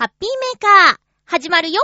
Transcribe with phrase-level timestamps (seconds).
[0.00, 1.82] ハッピーメーカー、始まるよ。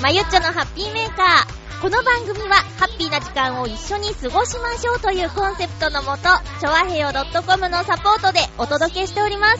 [0.00, 1.82] まゆっちょのハッピーメーカー。
[1.82, 6.22] この番組は、ハッピーな時間を一緒に過ごしましょうというコンセプトのもと、
[6.58, 9.58] ちょわへよ .com のサポートでお届けしております。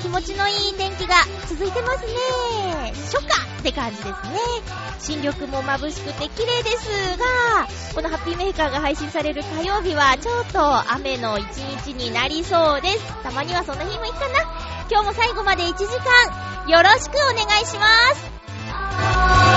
[0.00, 1.16] 気持ちのいい天気が
[1.48, 2.92] 続いてますね。
[3.10, 4.14] 初夏って感じですね。
[5.00, 7.66] 新緑も眩しくて綺麗ですが、
[7.96, 11.44] このハッピーメーカーが配信される火曜日はちょっと雨の一
[11.84, 13.22] 日になりそうです。
[13.24, 14.42] たまにはそんな日もいいかな。
[14.88, 19.47] 今日も最後まで1時間、よろしくお願いします。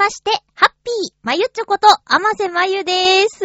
[0.00, 3.44] まして、ハッピーまゆちょこと、あませまゆでーす。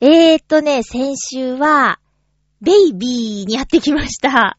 [0.00, 2.00] えーっとね、先週は、
[2.60, 4.58] ベイビーにやってきました。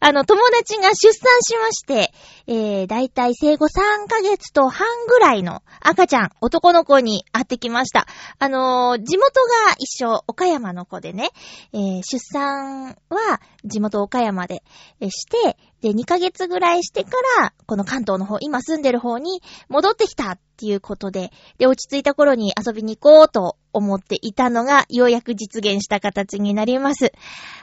[0.00, 2.12] あの、友達が出産しまして、
[2.48, 8.06] えー、だいたい生後3ヶ月と半ぐらいの赤ちゃん、男の子に会ってきました。
[8.38, 11.30] あのー地元が一緒、岡山の子でね、
[11.72, 14.62] えー、出産は地元岡山で、
[15.00, 27.12] して、で、2ヶ月ぐらいしてから、この関東の方、今住んでる方に戻ってきたっていうことで、で、落ち着いた頃に遊びに行こうと思っていたのが、ようやく実現した形になります。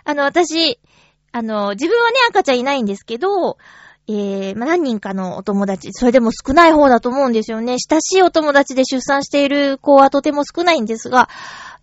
[0.04, 0.80] あの、私、
[1.32, 3.58] あの、自分はね、赤ちゃんいないんですけど、
[4.08, 7.78] えー、まあ、何人かのお友達、それでも少ない方だと思うんですよね。
[7.80, 11.30] 親しいお友達で出産している子はとても少ないんですが、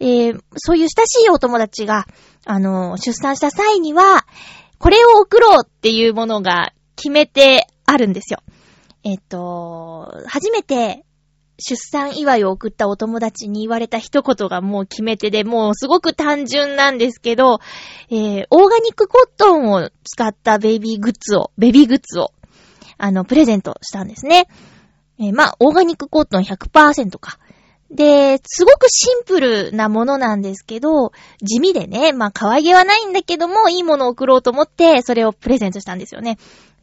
[0.00, 2.06] えー、そういう親しいお友達が、
[2.44, 4.26] あの、出産した際には、
[4.78, 8.40] これを送ろうっていうものが決めてあるんですよ。
[9.02, 11.04] えっと、初めて
[11.60, 17.60] 出産祝いを送ったお友達に言われた一言がもう決め手で、もうすごく単純なんですけど、
[18.10, 22.32] えー、オーガニックコットンを使ったベビーグッズを、ベビーグッズを、
[22.98, 24.48] あの、プレゼントしたんですね。
[25.18, 27.38] えーまあ、オーガニックコットン100%か。
[27.90, 36.38] で、すごくシンプルなものなんですけど、地味でね、まあ、可愛げはないんだけども、いいものを送ろうと思って、それをプレゼントしたんですよね。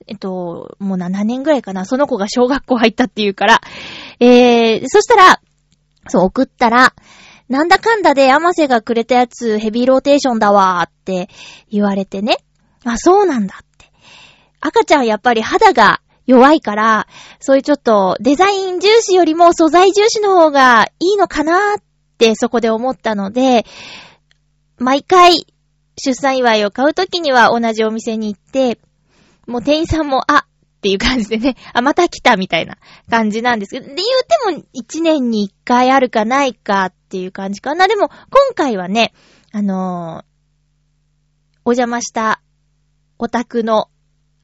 [0.06, 3.62] えっと、もう7年ぐらいかな、その子が小学校入ったっていうから。
[4.20, 5.42] えー、そしたら、
[6.08, 6.94] そう、送ったら、
[7.50, 11.30] なんだかんだで、アマセがくれたやつ、ヘビーローテーションだわーって
[11.70, 12.38] 言われてね。
[12.84, 13.92] あ、そうなんだって。
[14.60, 17.08] 赤ちゃんやっぱり肌が弱いから、
[17.40, 21.84] そういうちょっとデザイン重視よりも素材重視の方がいいのかなーっ
[22.18, 23.66] てそこで思ったので、
[24.78, 25.48] 毎回
[25.98, 28.80] 出産祝いを買うときには同じお店に行って、
[29.48, 30.47] もう店員さんも、あ
[30.88, 32.78] っていう感じでね、 あ、また来たみたいな
[33.10, 37.88] 感じなんですけど、で、言うても一年に一回あるかないかっていう感じかな。
[37.88, 39.14] でも、今回はね、
[39.52, 40.28] あのー
[41.66, 42.42] お邪魔した
[43.20, 43.90] お宅の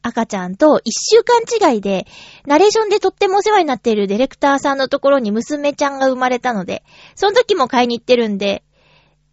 [0.02, 2.06] 赤ちゃんと一週間違いで、
[2.46, 6.84] ナレーションでとってもお世話になっているディレクターさんのところに娘ちゃんが生まれたので、
[7.16, 8.66] その時も買いに行ってるんで、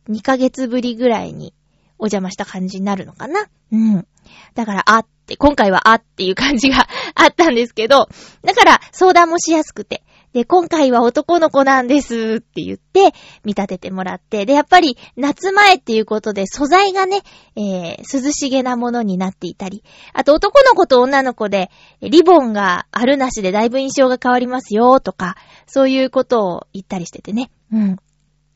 [0.09, 1.53] 2ヶ月ぶりぐらいに
[1.99, 4.07] お邪魔した感じになるのかなうん。
[4.55, 8.09] だから、あって、今回はあっていう感じがあったんですけど、
[8.43, 10.03] だから相談もしやすくて。
[10.33, 13.13] で、今回は男の子なんですって言って、
[13.45, 17.23] 見立ててもらって、で、やっぱり夏前っていうことで素材がね、
[17.57, 19.83] えー、涼しげなものになっていたり、
[20.13, 25.37] あと男の子と女の子で、リボンがあるなしでだいぶ印象が変わりますよとか、
[25.67, 27.51] そういうことを言ったりしててね。
[27.73, 27.97] うん。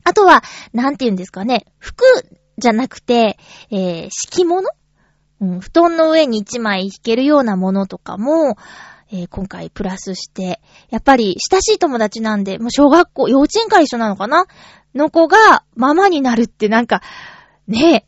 [0.05, 2.05] あとは、なんて言うんですかね、服
[2.57, 3.37] じゃなくて、
[3.69, 4.69] えー、敷物
[5.53, 8.57] うん、布団の上に一枚引けるようなものとかも、
[9.11, 10.59] えー今回プラスして、
[10.89, 14.45] やっぱり親しい友達なんで、もう小学校、幼稚園から一緒なのかな？
[14.95, 17.01] の子がママになるってなんか、
[17.67, 18.05] ねえ、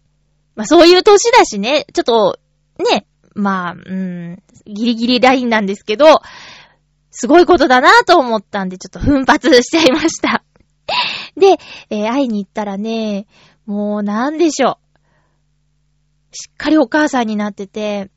[0.55, 2.39] まあそういう年だしね、ちょっと、
[2.79, 3.05] ね、
[3.35, 6.21] まあ、うん、ギリギリラインなんですけど、
[7.11, 10.43] すごいことだなと思ったんで、ちょっと奮発しちゃいました。
[11.35, 11.57] で、
[11.89, 13.27] えー会いに行ったらね、
[13.65, 14.77] もうなんでしょう。
[16.31, 18.09] しっかりお母さんになってて、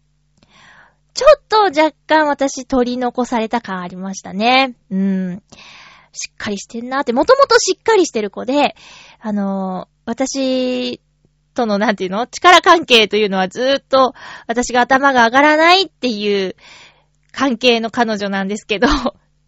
[1.14, 4.76] ちょっと若干私取り残された感ありましたね。
[4.90, 5.42] うん。
[6.12, 8.74] しっかりしてんなって、もともとしっかりしてる子で、
[9.20, 11.00] あのー私
[11.54, 12.26] とのなんていうの？
[12.26, 14.12] 力関係というのはずっと
[14.48, 16.56] 私が頭が上がらないっていう
[17.30, 18.88] 関係の彼女なんですけど、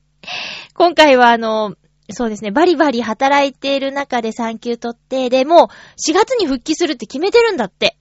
[0.75, 1.75] 今回はあの、
[2.11, 5.67] そうですね、バリバリ働いている中で産休取って、で、もう
[5.99, 7.97] 4月に復帰するって決めてるんだって。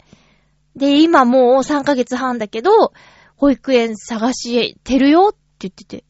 [0.76, 2.94] で、今もう3ヶ月半だけど、
[3.36, 6.06] 保育園探してるよって言ってて、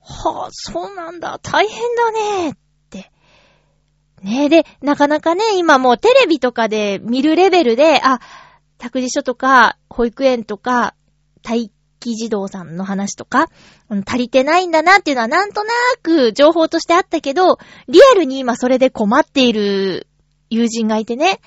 [0.00, 2.52] はぁ、そうなんだ、大変だねっ
[2.90, 3.12] て。
[4.22, 8.20] ねえ、で、なかなかね、今もうテレビとかで見るレベルで、あ、
[8.78, 10.94] 託児所とか、保育園とか、
[11.44, 11.70] 待
[12.00, 13.48] 機児童さんの話とか、
[14.06, 15.72] 足りてないんだなっていうのはなんとな
[16.02, 17.58] く情報としてあったけど、
[17.88, 20.08] リアルに今それで困っている
[20.50, 21.40] 友人がいてね、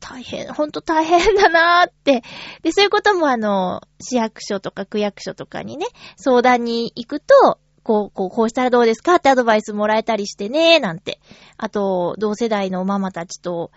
[0.00, 2.22] 大変、ほんと大変だなーって。
[2.62, 5.86] で、そういうこともあの、市役所とか区役所とかにね、
[6.16, 11.20] 相談に行くと、こう、こう、こうしたらどうですかってアドバイスもらえたりしてねー、なんて。
[11.58, 13.70] あと、同世代のママたちと、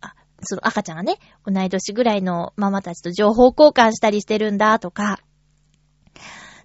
[0.00, 5.18] あ、その赤ちゃんがね、同い年ぐらいのママたちと情報交換したりしてるんだとか、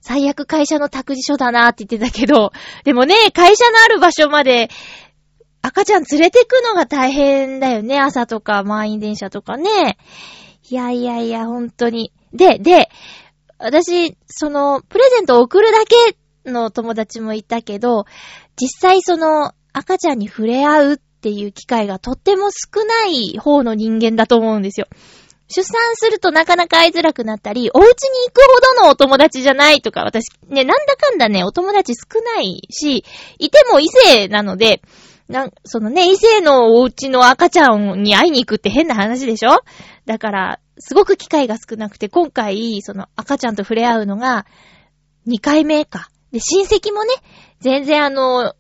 [0.02, 2.52] 最悪会社の託児所だなーって言ってたけど、
[2.84, 4.70] でもね、会社のある場所まで
[5.66, 8.00] 赤ちゃん連れてくのが大変だよね。
[8.00, 9.98] 朝とか満員電車とかね。
[10.70, 12.12] いやいやいや、本当に。
[12.34, 12.90] で、で、
[13.58, 18.06] 私、その、プレゼントを送るだけの友達もいたけど、
[18.56, 24.88] 実際その、赤ちゃんに触れ合うっていう機会がとっても少ない方の人間だと思うんですよ。
[25.48, 33.04] 出産するとなかなか会いづらくなったり、お家に行くほどのお友達じゃないとか、私、ね、なんだかんだね、お友達少ないし、
[33.40, 34.82] いても異性なので、
[35.28, 39.62] なん、そのね、異性のお家の赤ちゃんに会いに行くって変な話でしょ？
[40.06, 44.46] だから、すごく機会が少なくて、今回、その赤ちゃんと触れ合うのが、
[45.28, 46.10] 2回目か。
[46.32, 47.10] で、親戚もね、
[47.60, 48.54] 全然あの、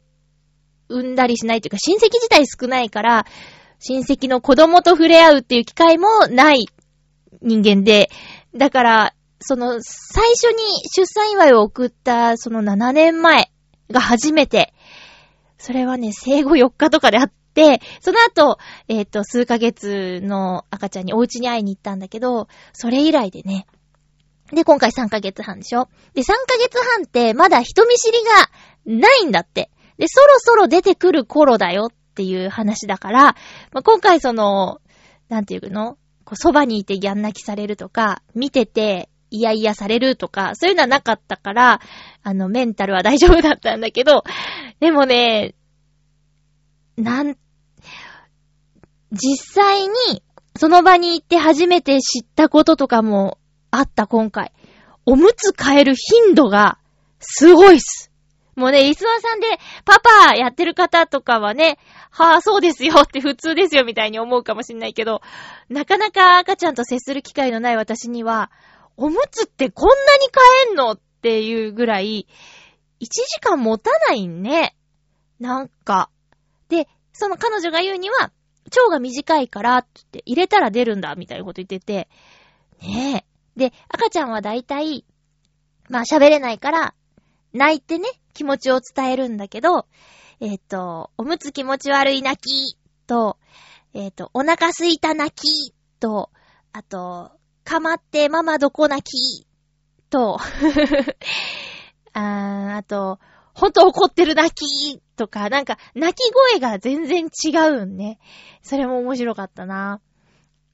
[0.90, 3.26] 産んだりしないというか、親戚自体少ないから、
[3.80, 6.68] 親戚の子供と触れ合うっていう機会もない
[7.42, 8.10] 人間で、
[8.56, 10.64] だから、その、最初に
[10.96, 13.52] 出産祝いを送った、その7年前
[13.92, 14.74] が初めて、
[15.57, 18.57] それはね、生後4日とかであって、その後、
[18.88, 23.66] えっ、と、数ヶ月の赤ちゃんにお家に会いに行ったんだけど、それ以来でね。
[24.52, 28.19] で、今回3ヶ月半でしょで、3ヶ月半ってまだ人見知り
[28.94, 29.72] がないんだって。
[29.98, 34.81] で、そろそろ出てくる頃だよっていう話だから、まあ、今回その、
[35.30, 35.97] なんていうの？
[36.26, 41.82] こう、そばにいてギャン泣きされるとか、見てて、いやいやされるとか、そういうのはなかったから、
[42.24, 44.24] あの、メンタルは大丈夫だったんだけど、
[44.80, 45.56] でもね、
[46.98, 47.36] なん、
[49.12, 50.24] 実際に、
[50.58, 53.38] その場に行って初めて知ったこととかも
[53.72, 54.54] あった今回。
[55.06, 56.80] おむつ変える頻度が、
[57.20, 58.12] すごいっす。
[58.56, 59.48] もうね、リスワーさんで、
[59.84, 61.78] パパやってる方とかはね、
[62.10, 65.22] はぁ、そうですよって普通ですよみたいに思うかもしんないけど、
[65.68, 68.50] なかなか赤ちゃんと接する機会のない私には、
[68.97, 70.30] おむつってこんなに
[70.66, 70.92] 変えんの？
[70.92, 72.28] っていうぐらい、
[73.02, 74.75] 1時間持たないね。
[75.40, 76.09] なんか。
[76.69, 78.31] で、その彼女が言うには、
[78.66, 82.07] 腸が短いからって言って、入れたら出るんだ、みたいなこと言ってて、
[82.81, 83.25] ね
[83.57, 83.59] え。
[83.59, 85.06] で、赤ちゃんはだいたい、
[85.90, 86.94] まあ喋れないから、
[87.54, 89.87] 泣いてね、気持ちを伝えるんだけど、
[90.42, 93.37] えっ、と、おむつ気持ち悪い泣きと、
[93.94, 96.30] えっ、と、お腹すいた泣きと、
[96.73, 97.31] あと、
[97.66, 99.45] かまってママどこ泣き？
[100.10, 100.38] と、
[102.14, 103.19] あーあと、
[103.54, 105.02] ほんと怒ってる泣き？
[105.18, 108.19] とか、なんか、泣き声が全然違うんね。
[108.62, 110.00] それも面白かったな。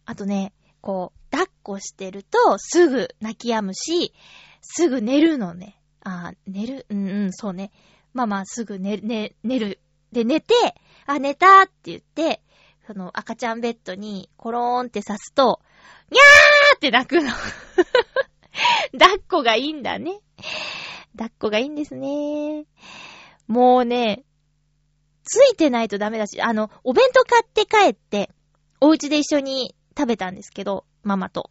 [0.06, 4.14] あとね、こう、抱っこしてると、すぐ泣き止むし、
[4.62, 5.80] すぐ寝るのね。
[6.04, 7.72] あー寝る、うんうん、そうね。
[8.14, 9.80] ママすぐ寝、寝、寝る。
[10.12, 10.54] で、寝て、
[11.06, 12.42] あ、寝たって言って、
[12.86, 15.62] その赤ちゃんベッドにコローンって刺すと、
[16.10, 17.32] にゃーって泣くの。
[18.98, 20.20] 抱っこがいいんだね。
[21.14, 22.66] 抱っこがいいんですね。
[23.48, 24.24] もうね、
[25.24, 28.30] ついてないとダメだし、あの、お弁当買って帰って、
[28.80, 31.50] お家で一緒に食べたんですけど、ママと。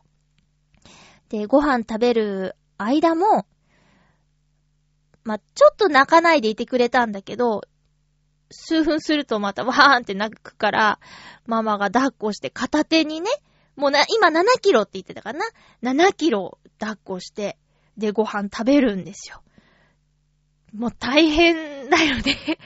[1.29, 3.47] で、ご飯食べる間も、
[5.25, 7.63] ま、ちょっと泣かないでいてくれたんだけど、
[8.51, 11.01] 数分するとまたわーんって泣くから、
[11.47, 13.31] ママが抱っこして片手にね、
[13.81, 15.41] もうな、今7キロって言ってたかな
[15.83, 17.57] ?7 キロ抱っこして、
[17.97, 19.43] で、ご飯食べるんですよ。
[20.75, 22.59] もう大変だよね。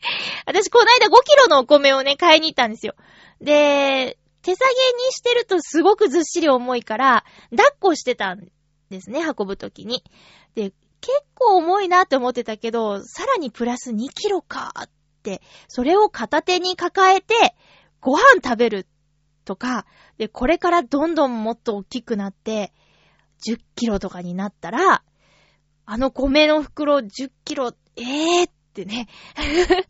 [0.46, 2.94] 私、この間5キロのお米をね、買いに行ったんですよ。
[3.40, 4.72] で、手下げ
[5.06, 8.48] にしてるとすごくずっしり重いから、抱っこしてたん
[8.90, 10.02] ですね、運ぶときに。
[10.54, 14.90] で、結構重いなって思ってたけど、さらにプラス2キロかっ
[15.22, 17.34] て、それを片手に抱えて、
[18.00, 18.86] ご飯食べる
[19.44, 19.86] とか、
[20.18, 22.72] で、これからどんどんもっと大きくなって、
[23.46, 25.02] 10キロとかになったら、
[25.84, 29.08] あの米の袋10キロ、えーってね。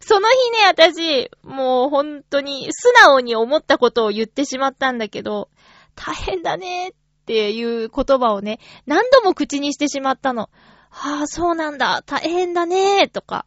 [0.00, 5.48] その日ね、私、もう本当に素直に思ったことを言ってしまったんだけど、
[5.96, 6.92] 大変だねっ
[7.26, 10.50] ていう言葉をね、何度も口にしてしまったの。
[10.90, 13.46] はあ、そうなんだ、大変だねとか、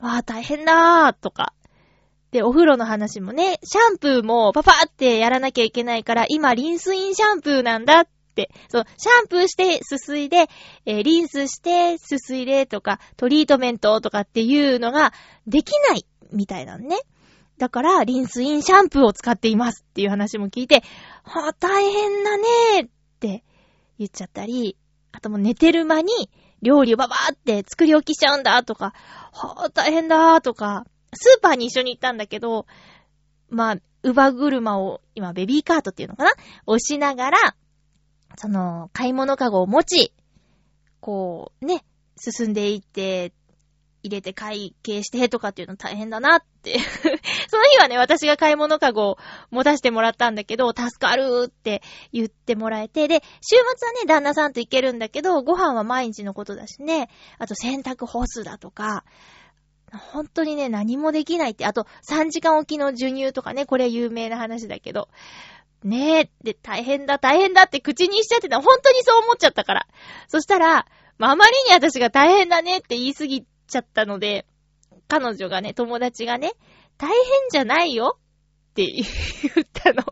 [0.00, 1.52] ああ、大変だとか。
[2.30, 10.48] で、お風呂の話もね、シャンプーもパパってやらなきゃいけないから、今、リンスインシャンプーなんだって、そう、シャンプーして、すすいで、
[10.84, 15.12] えーリンスして、すすいでとか、トリートメントとかっていうのが
[15.46, 16.98] できないみたいなのね。
[17.56, 20.82] だから、リンスインシャンプーを使っていますっていう話も聞いて、
[21.24, 23.42] はあ、大変だねーって
[23.98, 24.76] 言っちゃったり、
[25.12, 26.30] あともう寝てる間に
[26.62, 28.92] 料理をババーって作り置きしちゃうんだとか、
[29.32, 32.66] はあ、大変だーとか、スーパーに一緒に行ったんだけど、
[33.48, 36.30] まあ、乳母車を、今ベビーカートっていうのかな？
[36.66, 37.38] 押しながら、
[38.36, 40.12] その、買い物かごを持ち、
[41.00, 41.84] こう、ね、
[42.16, 43.32] 進んでいって、
[44.02, 46.78] 入れて会計してとかっていうの大変だなって。
[47.50, 49.18] その日はね、私が買い物かごを
[49.50, 59.04] 持たせてもらったんだけど、助かるって言ってもらえて、で、週末はね、旦那さんと行けるんだけど、ご飯は毎日のことだしね、あと洗濯干すだとか、
[59.92, 65.08] 本当にね、何もできないって、あと3時間おきの授乳とかね、これ有名な話だけど、
[65.84, 68.60] ねえ、で、大変だ、大変だって口にしちゃってた。
[68.60, 69.86] 本当にそう思っちゃったから。
[70.26, 70.86] そしたら、
[71.18, 74.46] まあ、あまりに私が大変だねって言い過ぎちゃったので、
[75.06, 76.52] 彼女がね、友達がね、
[76.96, 77.16] 大変
[77.50, 78.18] じゃないよ
[78.70, 80.02] って 言ったの。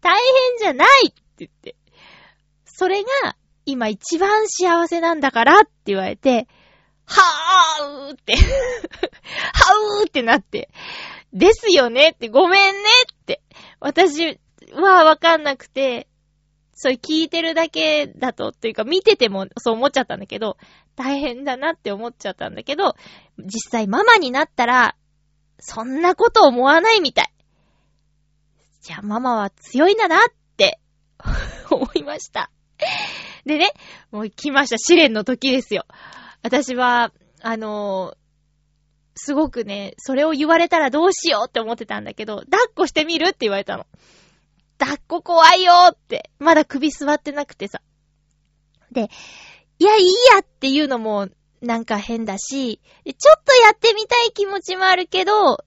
[0.00, 1.76] 大変じゃないって言って。
[2.64, 6.48] それが、今一番幸せなんだからって言われて、
[7.06, 8.40] はーうって、 は
[10.00, 10.70] うーってなって、
[11.32, 12.80] ですよねって、ごめんね
[13.12, 13.42] って、
[13.80, 14.38] 私
[14.72, 16.08] はわかんなくて、
[16.74, 20.58] それ聞いてるだけだと、というか見ててもそう思っちゃったんだけど、
[20.94, 22.96] 大変だなって思っちゃったんだけど、
[23.38, 24.96] 実際ママになったら、
[25.58, 27.32] そんなこと思わないみたい。
[28.82, 30.18] じゃあママは強いんだなっ
[30.56, 30.78] て
[31.70, 32.50] 思いました。
[33.46, 33.72] でね、
[34.10, 34.78] もう来ました。
[34.78, 35.86] 試練の時ですよ。
[36.46, 37.12] 私は、
[37.42, 38.16] あのー
[39.18, 43.86] すごくね、それを言われたらどうしようって思ってたんだけど、抱っこしてみるって言われたの。
[44.78, 46.30] 抱っこ怖いよって。
[46.38, 47.80] まだ首座ってなくてさ。
[48.92, 49.08] で、
[49.78, 51.28] いや、いいやっていうのも
[51.62, 55.64] なんか変だし、ちょっとやってみたい気持ちもあるけど、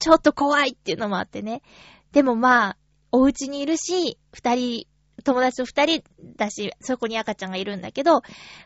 [0.00, 1.62] ちょっと怖いっていうのもあってね。
[2.10, 2.76] でもまあ、
[3.12, 4.86] お家にいるし、二人、
[5.22, 6.04] 友達と二人
[6.36, 8.22] だし、そこに赤ちゃんがいるんだけど、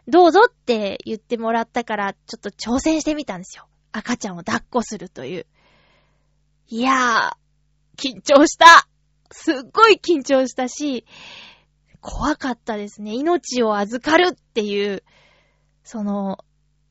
[0.09, 3.67] どうぞって言ってもらったから、ちょっと挑戦してみたんですよ。
[3.93, 5.47] 赤ちゃんを抱っこするという。
[6.69, 8.89] いやー、緊張した
[9.31, 11.05] すっごい緊張したし、
[12.01, 13.15] 怖かったですね。
[13.15, 15.03] 命を預かるっていう、
[15.83, 16.39] その、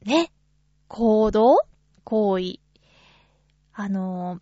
[0.04, 0.32] ね、
[0.88, 1.58] 行動
[2.04, 2.60] 行為。
[3.74, 4.40] あの、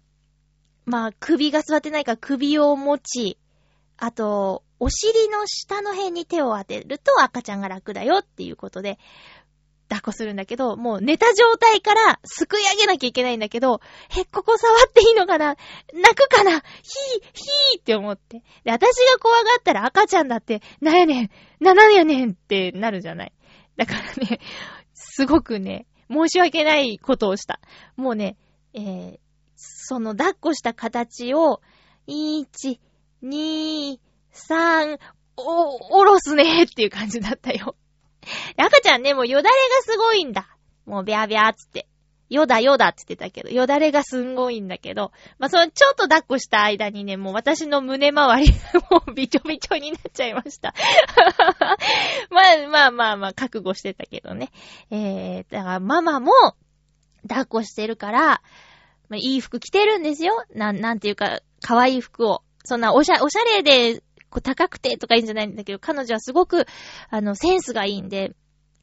[0.86, 3.38] まあ、首が座ってないから首を持ち、
[3.98, 9.00] あと、お尻の下の辺に手を当てると赤ちゃんが楽だよっていうことで、
[9.88, 13.80] 抱っこするんだけど、もう寝た状態からすくい上げなきゃいけないんだけど、
[14.20, 15.56] え、ここ触っていいのかな？
[15.94, 16.52] 泣くかな？
[16.52, 16.62] ヒー、
[17.72, 18.44] ヒーって思って。
[18.66, 21.30] で、私が怖がったら赤ちゃんだって、なんやねん、
[21.64, 23.34] ななんやねんってなるじゃない。
[23.78, 24.42] だからね、
[24.94, 27.62] すごくね、申し訳ないことをした。
[27.96, 28.36] もうね、
[28.74, 29.20] えー、
[29.56, 31.62] その抱っこした形を、
[32.08, 32.80] 1、
[33.24, 33.98] 2、
[34.34, 35.00] 3、
[35.38, 37.76] お、おろすねっていう感じだったよ。
[38.58, 40.48] 赤ちゃんね、もうよだれがすごいんだ。
[40.86, 41.88] もうビャービャーつって。
[42.30, 50.74] よだよだって言ってたけど、よだれがすんごいんだけど、まあ、そのちょっと抱っこした間にね、もう私の胸周りが もうびちょびちょになっちゃいました。
[52.32, 54.50] まあまあまあまあ、覚悟してたけどね。
[54.90, 56.32] えー、だからママも
[57.28, 58.42] 抱っこしてるから、
[59.10, 60.44] まあ、いい服着てるんですよ。
[60.56, 62.42] なん、なんていうか、可愛い服を。
[62.66, 64.02] そんなおしゃ、おしゃれで、
[64.34, 66.66] こう高くてとかいいんじゃないんだけど、彼女はすごく、
[67.12, 68.34] あの、センスがいいんで、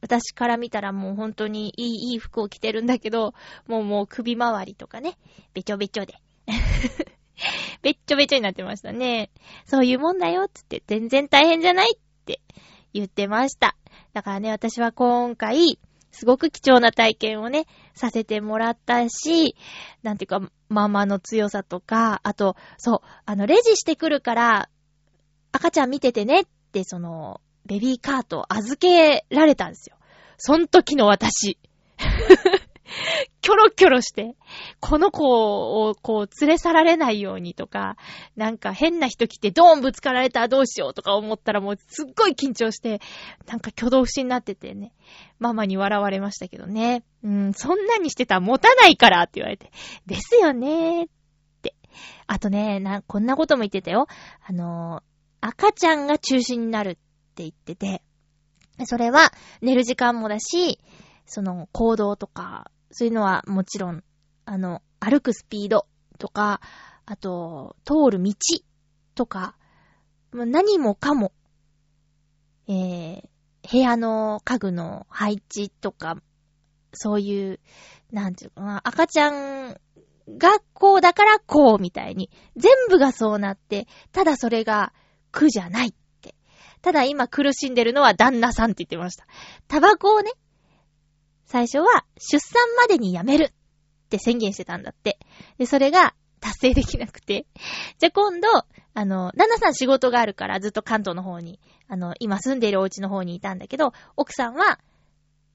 [0.00, 3.34] 私から見たらもう本当にいい、いい服を着てるんだけど、
[3.66, 5.18] もうもう首周りとかね、
[5.52, 6.14] べちょべちょで。
[7.82, 9.30] べっちょべちょになってましたね。
[9.64, 12.40] そういうもんだよ、つって、全然大変じゃないって
[12.92, 13.76] 言ってました。
[14.12, 15.80] だからね、私は今回、
[16.12, 19.56] すごく貴重な体験をね、させてもらったし、
[20.04, 24.68] なんていうか、ママの強さとか、あと、そう、あの、レジしてくるから、
[25.52, 29.96] 赤ちゃん見ててねって、その、ベビーカートを預けられたんですよ。
[30.38, 31.58] そん時の私。
[33.40, 34.34] キョロキョロして、
[34.80, 37.96] この子をこう連れ去られないようにとか、
[38.36, 43.00] なんか変な人来てドーンぶつかられたらどうしようとか思ったらもうすっごい緊張して、
[43.46, 44.92] なんか挙動不審になっててね、
[45.38, 47.04] ママに笑われましたけどね。
[47.22, 49.70] うん、そんなにしてたら持たないからって言われて、
[50.06, 51.08] ですよねーっ
[51.62, 51.74] て。
[52.26, 54.06] あとね、な、こんなことも言ってたよ。
[54.46, 55.09] あのー、
[55.40, 56.94] 赤ちゃんが中心になるっ
[57.34, 58.02] て言ってて、
[58.86, 60.78] それは寝る時間もだし、
[61.26, 64.02] その行動とか、そういうのはもちろん、
[64.44, 65.86] あの、歩くスピード
[66.18, 66.60] とか、
[67.06, 68.32] あと、通る道
[69.14, 69.56] とか、
[70.32, 71.32] もう何もかも、
[72.68, 73.22] えー、
[73.70, 76.16] 部屋の家具の配置とか、
[76.92, 77.60] そういう、
[78.12, 79.80] なんていうかな、赤ちゃん
[80.38, 84.92] がこうだからこうみたいに、全部がそうなって、ただそれが
[85.32, 86.34] 苦じゃないって。
[86.82, 89.26] ただ今苦しんでるのは旦那さんって言ってました。
[89.68, 90.30] タバコをね、
[91.46, 95.18] 最初は出産までにやめるって宣言してたんだって。
[95.58, 97.46] で、それが達成できなくて。
[97.98, 98.48] じゃあ今度、
[98.94, 104.80] あの、旦那さん仕事があるからずっと関東の方に、あの、今住んでいるお家の方にいたんだけど、奥さんは、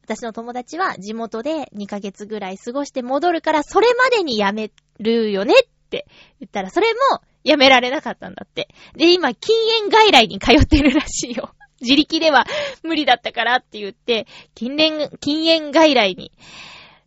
[0.03, 6.05] 私の友達は地元で2ヶ月ぐらい過ごして戻るから、それまでに辞めるよねって
[6.39, 8.69] 言ったら、それも辞められなかったんだって。
[8.95, 11.53] で、今、禁煙外来に通ってるらしいよ。
[11.81, 12.45] 自力では
[12.83, 16.31] 無理だったからって言って、禁煙、禁煙外来に。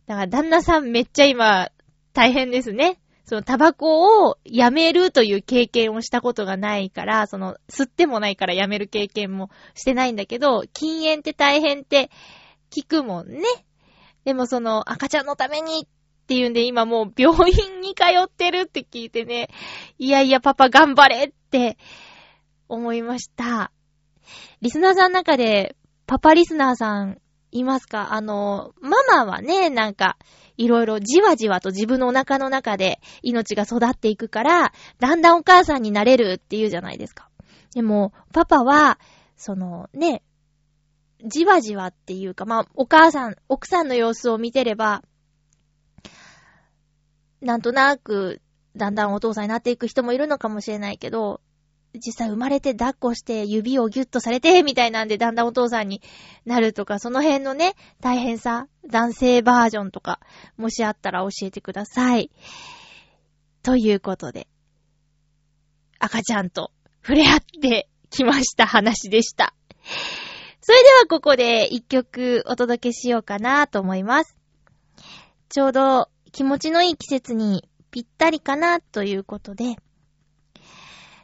[0.07, 1.69] だから旦那さんめっちゃ今、
[2.13, 2.99] 大変ですね。
[3.25, 12.09] そのタバコをやめるという経験をしたことがないから、その吸ってもないからやめる経験もしてないんだけど、禁煙って大変って
[12.71, 13.43] 聞くもんね。
[14.25, 15.87] でもその赤ちゃんのために
[16.29, 19.49] っていうんで今もう病院に通ってるって聞いてね、
[19.97, 21.79] いやいやパパ頑張れって
[22.67, 23.71] 思いました。
[24.61, 27.17] リスナーさんの中でパパリスナーさん
[27.51, 28.13] いますか？
[28.13, 30.17] あの、ママはね、なんか、
[30.55, 37.27] いろいろじわじわと自分のお腹の中で命が育っていくから、だんだんお母さんになれるって言うじゃないですか。
[37.73, 38.99] でも、パパは、
[39.35, 40.21] そのね、
[41.25, 45.01] じわじわっていうか、まあ、お母さん、奥さんの様子を見てれば、
[47.41, 48.41] なんとなく、
[48.75, 51.41] だんだんお父さんになっていく人もいるのかもしれないけど、
[51.93, 56.01] 実際生まれて抱っこして指をギュッとされて、みたいなんでだんだんお父さんに
[56.45, 60.19] なるとか、その辺のね、大変さ、男性バージョンとか、
[60.57, 62.29] もしあったら教えてください。
[63.63, 64.47] ということで、
[65.99, 66.71] 赤ちゃんと
[67.01, 69.53] 触れ合ってきました話でした。
[70.61, 74.37] それではここで一曲お届けしようかなと思います。
[75.49, 79.75] ちょうど気持ちのいい季節にぴったりかなということで、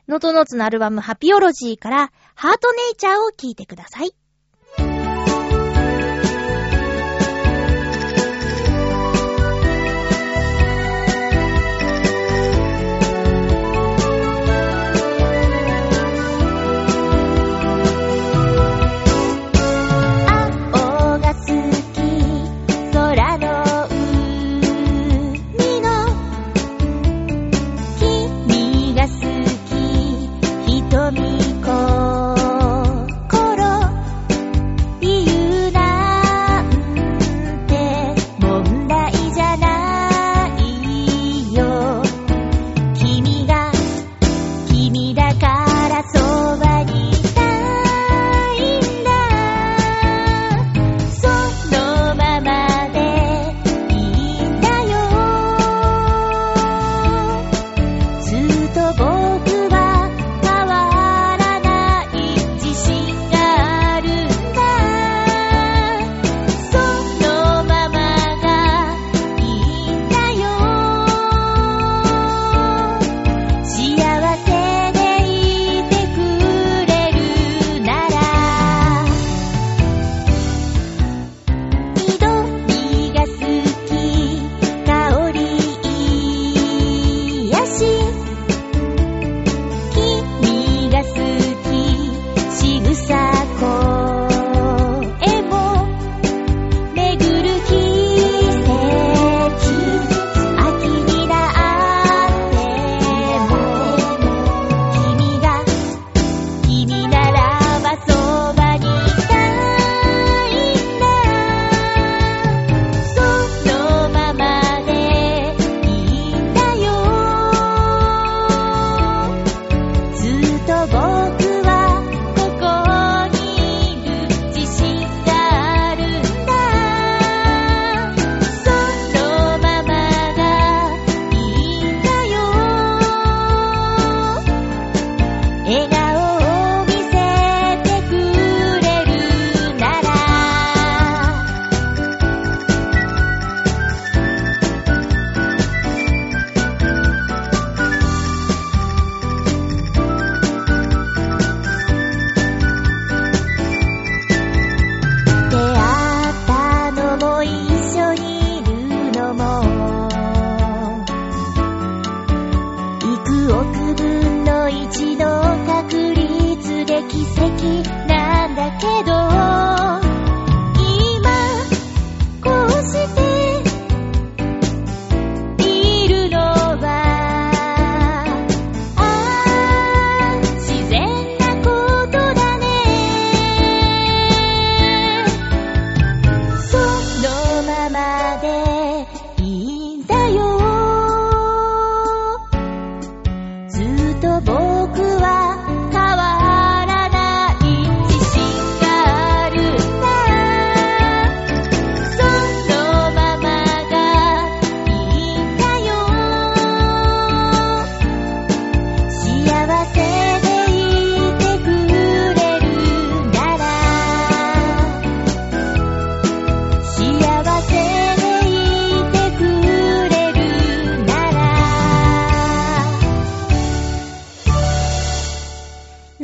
[0.08, 4.16] のとのつのアルバムハピオロジーからハートネイチャーを聴いてください。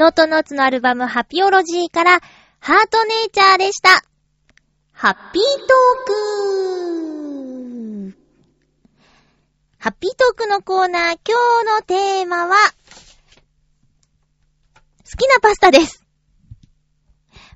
[0.01, 2.21] ノートノーツのアルバムハピオロジーから
[2.59, 4.03] ハートネイチャーでした。
[4.91, 8.17] ハッピートーク
[9.77, 12.55] ハッピートークのコーナー、今日のテーマは、
[15.05, 16.03] 好きなパスタです。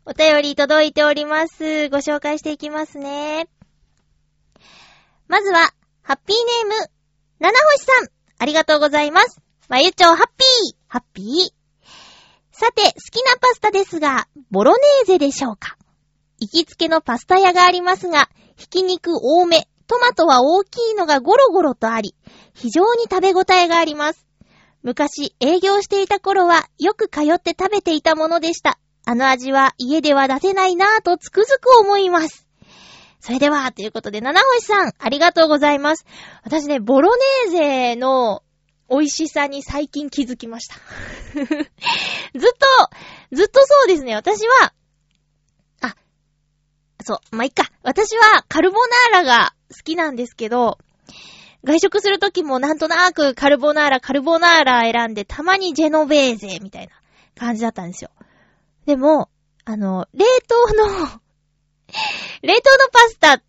[0.05, 1.89] お便り届いております。
[1.89, 3.49] ご紹介していきますね。
[5.27, 6.37] まずは、ハッピー
[6.69, 6.89] ネーム、
[7.39, 9.41] 七星さん、ありがとうございます。
[9.67, 11.64] まゆちょうハッピー、ハッピー。
[12.57, 15.77] さて、好きなパスタですが、ボロネーゼでしょうか？
[16.39, 22.15] 行きつけのパスタ屋がありますが、ひき肉多め、トマトは大きいのがゴロゴロとあり、
[22.53, 24.25] 非常に食べ応えがあります。
[24.83, 28.79] 昔、営業していた頃は、よく通って食べていたものでした。
[29.03, 32.47] あの味は家では出せないなぁとつくづく思います。
[33.19, 36.05] それでは、ということで、七星さん、ありがとうございます。
[36.43, 37.09] 私ね、ボロ
[37.49, 38.43] ネーゼの
[38.89, 40.75] 美味しさに最近気づきました。
[41.35, 41.65] ずっと、
[43.31, 44.15] ずっとそうですね。
[44.15, 44.73] 私は、
[45.81, 45.95] あ、
[47.03, 47.69] そう、まあ、いっか。
[47.83, 48.77] 私はカルボ
[49.11, 50.77] ナーラが好きなんですけど、
[51.63, 56.93] 外食するときもなんとなくカルボナーラ、カルボナーラ選んで、たまにジェノベーゼみたいな
[57.35, 58.11] 感じだったんですよ。
[58.85, 59.29] でも、
[59.65, 60.85] あの、冷凍の、
[62.43, 63.43] 冷凍のパスタっ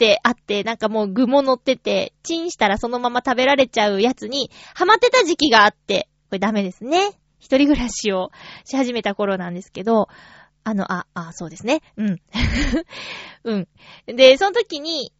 [0.00, 7.10] てあって、なんかもう具も乗ってて、チンしたらそのまま食べられちゃうやつに、ハマってた時期があって、これダメですね。
[7.38, 8.30] 一人暮らしを
[8.64, 10.08] し始めた頃なんですけど、
[10.64, 11.82] あの、あ、あ、そうですね。
[11.96, 12.20] うん。
[13.44, 13.68] うん。
[14.06, 15.12] で、その時に、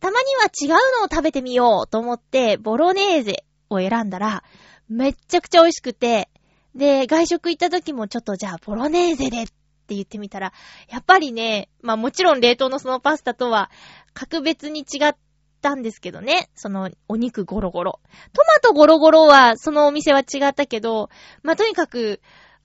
[0.00, 4.42] たまには違うのを食べてみようと思って、ボロネーゼを選んだら、
[4.88, 6.28] めっちゃくちゃ美味しくて、
[6.74, 9.46] で、外食行った時もちょっとじゃあ、ボロネーゼでっ
[9.84, 10.52] って言ってみたら、
[10.88, 13.70] やっぱりね、まあもちろん冷凍のそのパスタとは
[14.14, 15.16] 格別に違っ
[15.60, 16.48] たんですけどね。
[16.54, 18.00] そのお肉ゴロゴロ。
[18.32, 21.10] トマトゴロゴロはそのお店は違ったけど、
[21.42, 22.20] まあとにかく、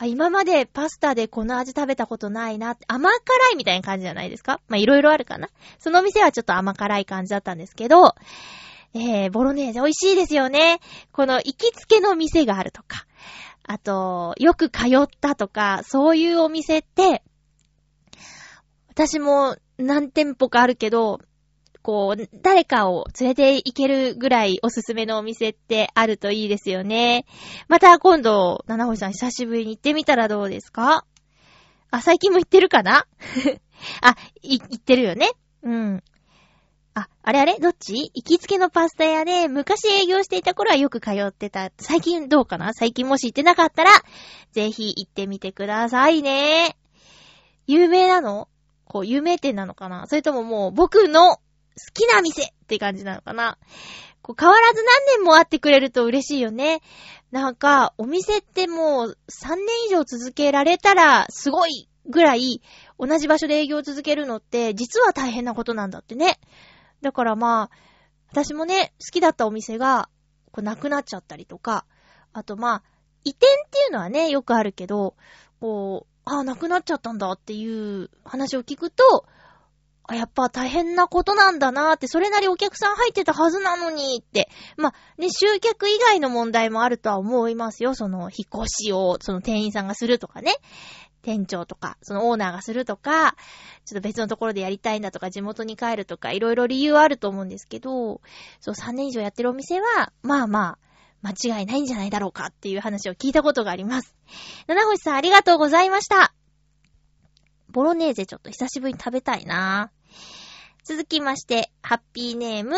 [0.05, 3.19] 今までパスタでこの味食べたことないな、甘辛
[3.51, 4.61] いみたいな感じじゃないですか？
[4.69, 5.49] まあいろいろあるかな。
[5.77, 8.15] そのお店はちょっと甘辛い感じだったんですけど、
[8.93, 10.79] えー、ボロネーゼ美味しいですよね。
[11.11, 13.05] この行きつけの店があるとか、
[13.71, 17.21] あと、よく通ったとか、そういうお店って、
[18.87, 21.19] 私も何店舗かあるけど、
[21.83, 27.25] こう、誰かを連れて行けるぐらいおすすめのお店ってあるといいですよね。
[27.67, 31.05] また今度、七星さん久しぶりに行ってみたらどうですか？
[31.91, 33.05] あ、最近も行ってるかな？
[34.01, 35.29] あ、い、行ってるよね。
[35.61, 36.03] うん。
[36.95, 37.59] あ、あれあれ？
[37.59, 38.11] どっち？
[38.13, 41.71] 行きつけのパスタ屋で、昔営業していた頃はよく通ってた。
[41.79, 42.73] 最近どうかな？
[42.73, 43.91] 最近もし行ってなかったら、
[44.51, 46.75] ぜひ行ってみてくださいね。
[47.67, 48.47] 有名なの？
[48.85, 50.07] こう、有名店なのかな？
[50.07, 51.41] それとももう、僕の好
[51.93, 53.57] きな店って感じなのかな？
[54.21, 56.81] こう、変わらず何年も会ってくれると嬉しいよね。
[57.31, 62.63] なんか、お店ってもう、3年以上続けられたら、すごいぐらい、
[62.97, 66.39] 同じ場所で営業を続けるのって、実は大変なことなんだってね。
[67.01, 67.69] だからまあ、
[68.31, 70.09] 私もね、好きだったお店が、
[70.51, 71.85] こう、なくなっちゃったりとか、
[72.33, 72.83] あとまあ、
[73.23, 75.15] 移転っていうのはね、よくあるけど、
[75.59, 79.25] こう、ああ、なくなっちゃったんだっていう話を聞くと、
[80.09, 84.49] あ、やっぱ大変なことなんだなーって、それなりお客さん入ってたはずなのにって。
[84.75, 87.93] まあ、ね、集客以外の問題もあるとは思いますよ。
[87.93, 90.53] その、引っ越しを、その店員さんがするとかね。
[91.21, 93.35] 店長とか、そのオーナーがするとか、
[93.85, 98.21] ちょっと別のところでやりたいんだとか、地元に帰るとか、いろいろ理由はあると思うんですけど、
[98.59, 100.89] そう、3年以上やってるお店は、まあまあ、
[101.21, 104.15] 間違いないんじゃないだろうかっていう話を聞いたことがあります。
[104.67, 106.33] 七星さんありがとうございました。
[107.69, 109.91] ボロネーゼちょっと久しぶりに食べたいな
[110.83, 112.77] 続きまして、ハッピーネーム、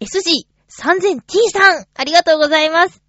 [0.00, 3.02] SG3000T さんありがとうございます。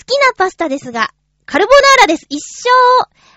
[0.00, 1.14] 好きなパスタですが、
[1.50, 2.26] カルボナーラです。
[2.28, 2.68] 一生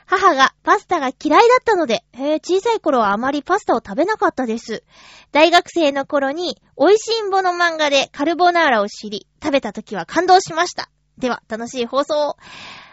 [0.06, 4.84] 母がパスタが嫌いだったので、へ、小さい頃はあまりパスタを食べなかったです。
[5.32, 10.91] 大学生の頃に、美味しんぼの漫画でカルボナーラを知り、食べた時は感動しました。
[11.17, 12.38] では、楽しい放送を。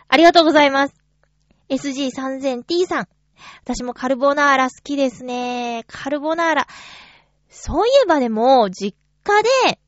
[0.09, 0.95] ありがとうございます。
[1.69, 3.09] SG3000T さん。
[3.63, 5.85] 私もカルボナーラ好きですね。
[5.87, 6.67] カルボナーラ。
[7.51, 9.79] そういえばでも、実家で、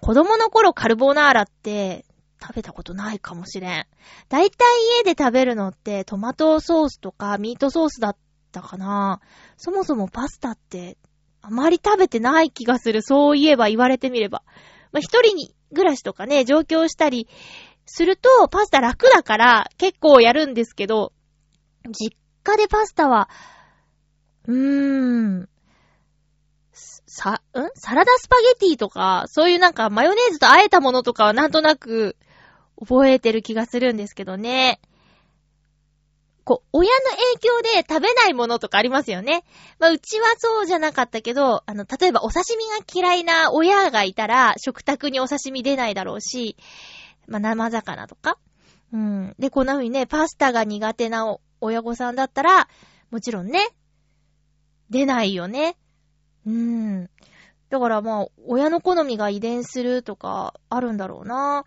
[0.00, 2.05] 子供の頃カルボナーラって
[2.46, 3.86] 食べたことないかもしれん。
[4.28, 4.68] だいたい
[5.04, 8.16] 家で食べるのってトマトソースとかミートソースだっ
[8.52, 9.20] たかな。
[9.56, 10.96] そもそもパスタって
[11.42, 13.02] あまり食べてない気がする。
[13.02, 14.44] そういえば言われてみれば。
[14.92, 17.28] まあ、一人に暮らしとかね、上京したり
[17.84, 21.12] するとパスタ楽だから結構やるんですけど、
[21.90, 23.28] 実家でパスタは、
[24.46, 25.48] うーん、
[26.72, 27.70] さ、ん？
[27.74, 32.16] サラダスパゲティとか、そういうなんかマヨネーズと和えたものとかはなんとなく
[32.78, 34.80] 覚えてる気がするんですけどね。
[36.46, 39.44] こう、親の影響で食べないものとかありますよね。
[39.80, 46.56] まあ、うちはそうじゃなかったけど、あの、例えばお刺身が嫌いな親がいたら、食卓にお刺身出ないだろうし、
[47.26, 48.38] まあ、生魚とか。
[48.92, 49.34] うん。
[49.40, 52.68] で、こんな風にね、パスタが苦手な親御さんだったら、
[53.10, 53.60] もちろんね、
[54.88, 55.76] 出ないよね。
[56.46, 57.10] うん。
[57.70, 61.64] だからまあ、親の好みが遺伝するとか、あるんだろうな。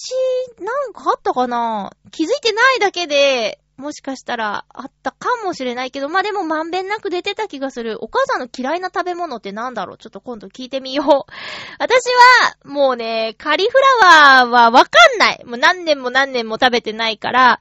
[0.00, 1.92] うち、なんかあったかな？
[2.10, 8.02] 気づいてないだけで、もしかしたらあったかもしれないけど、まあでもまんべんなく出てた気がする。
[8.02, 9.98] お母さんの嫌いな食べ物ってなんだろう？
[9.98, 11.32] ちょっと今度聞いてみよう。
[11.78, 15.44] 私は、もうね、カリフラワーはわかんない。
[15.44, 17.60] もう何年も何年も食べてないから、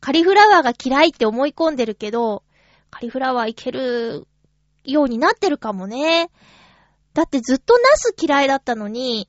[0.00, 2.44] カリフラワーが嫌いって思い込んでるけど、
[2.90, 4.28] カリフラワーいける
[4.84, 6.30] ようになってるかもね。
[7.14, 9.28] だってずっとナス嫌いだったのに、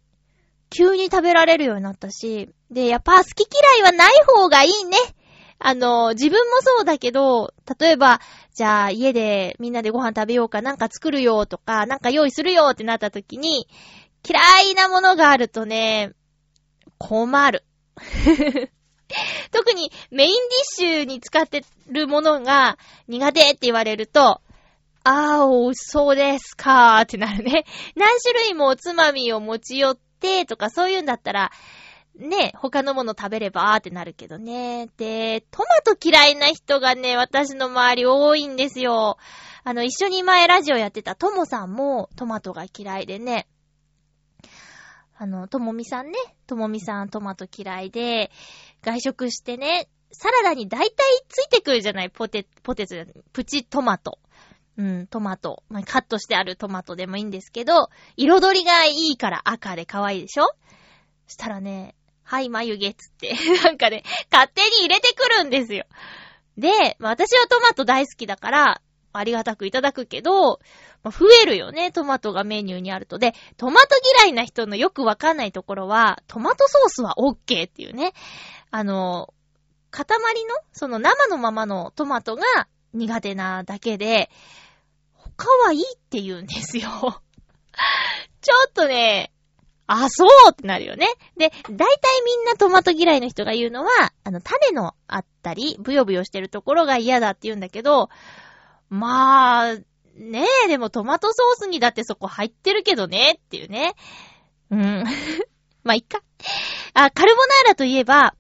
[0.74, 4.98] 急に食べられるようになったし、で、やっぱ好き嫌いはない方がいいね。
[5.60, 8.20] あの、自分もそうだけど、例えば、
[8.54, 13.68] じゃあ家でみんなでご飯食べようか、なんか作るよとか、なんか用意するよってなった時に、
[14.28, 14.40] 嫌
[14.72, 16.14] いなものがあるとね、
[16.98, 17.64] 困る。
[19.52, 24.42] 特にメインディッシュに使ってるものが苦手って言われると、
[25.06, 27.66] あー、そうですかーってなるね。
[27.96, 31.52] 何種類もおつまみを持ち寄っててとかそういうんだったら、
[32.16, 34.88] ね、他のもの食べればーってなるけどね。
[34.98, 39.18] で、トマト嫌いな人がね、私の周り多いんですよ。
[39.64, 43.48] あの、一緒に前ラジオやってたともさんもトマトが嫌いでね。
[45.18, 46.14] あの、ともみさんね。
[46.48, 48.32] ともみさんトマト嫌いで、
[48.82, 50.96] 外食してね、サラダに大体
[51.28, 52.96] ついてくるじゃないポテ、ポテト、
[53.32, 54.20] プチトマト。
[54.78, 55.64] うん、トマト。
[55.70, 60.46] まあ、カットしてあるトマトでもいいんですけど、彩りがいいから赤で可愛いでしょ？
[61.28, 65.86] したらね、はい、眉毛つって、 なんかね、勝手に入れてくるんですよ。
[66.58, 68.82] で、まあ、私はトマト大好きだから、
[69.16, 70.60] ありがたくいただくけど、
[71.04, 73.20] まあ、増えるよね、トマトがメニューにあると。
[73.20, 78.14] で、トマト嫌いな人のよくわかんないところは、トマトソースは OK っていうね。
[78.72, 79.32] あの、
[79.92, 82.44] 塊の、その生のままのトマトが
[82.94, 84.32] 苦手なだけで、
[85.38, 86.90] 他はいいって言うんですよ。
[88.42, 89.32] ちょっとね、
[89.88, 91.08] あ、そうってなるよね。
[91.38, 91.78] で、大体
[92.26, 98.10] みんなトマト嫌いの人が言うのは、あの、種のあったり、ブヨブヨしてるところが嫌だって言うんだけど、
[98.90, 99.76] まあ、
[100.16, 103.96] ねえ、でもトマトソースにだってそこ入ってるけどね、っていうね。
[104.72, 105.04] うん。
[105.84, 106.22] まあ、いっか。
[106.94, 108.36] あ、カルボナーラといえば、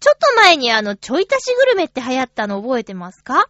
[0.00, 3.48] ちょっと前にあの、ちょい足しグルメって流行ったの覚えてますか？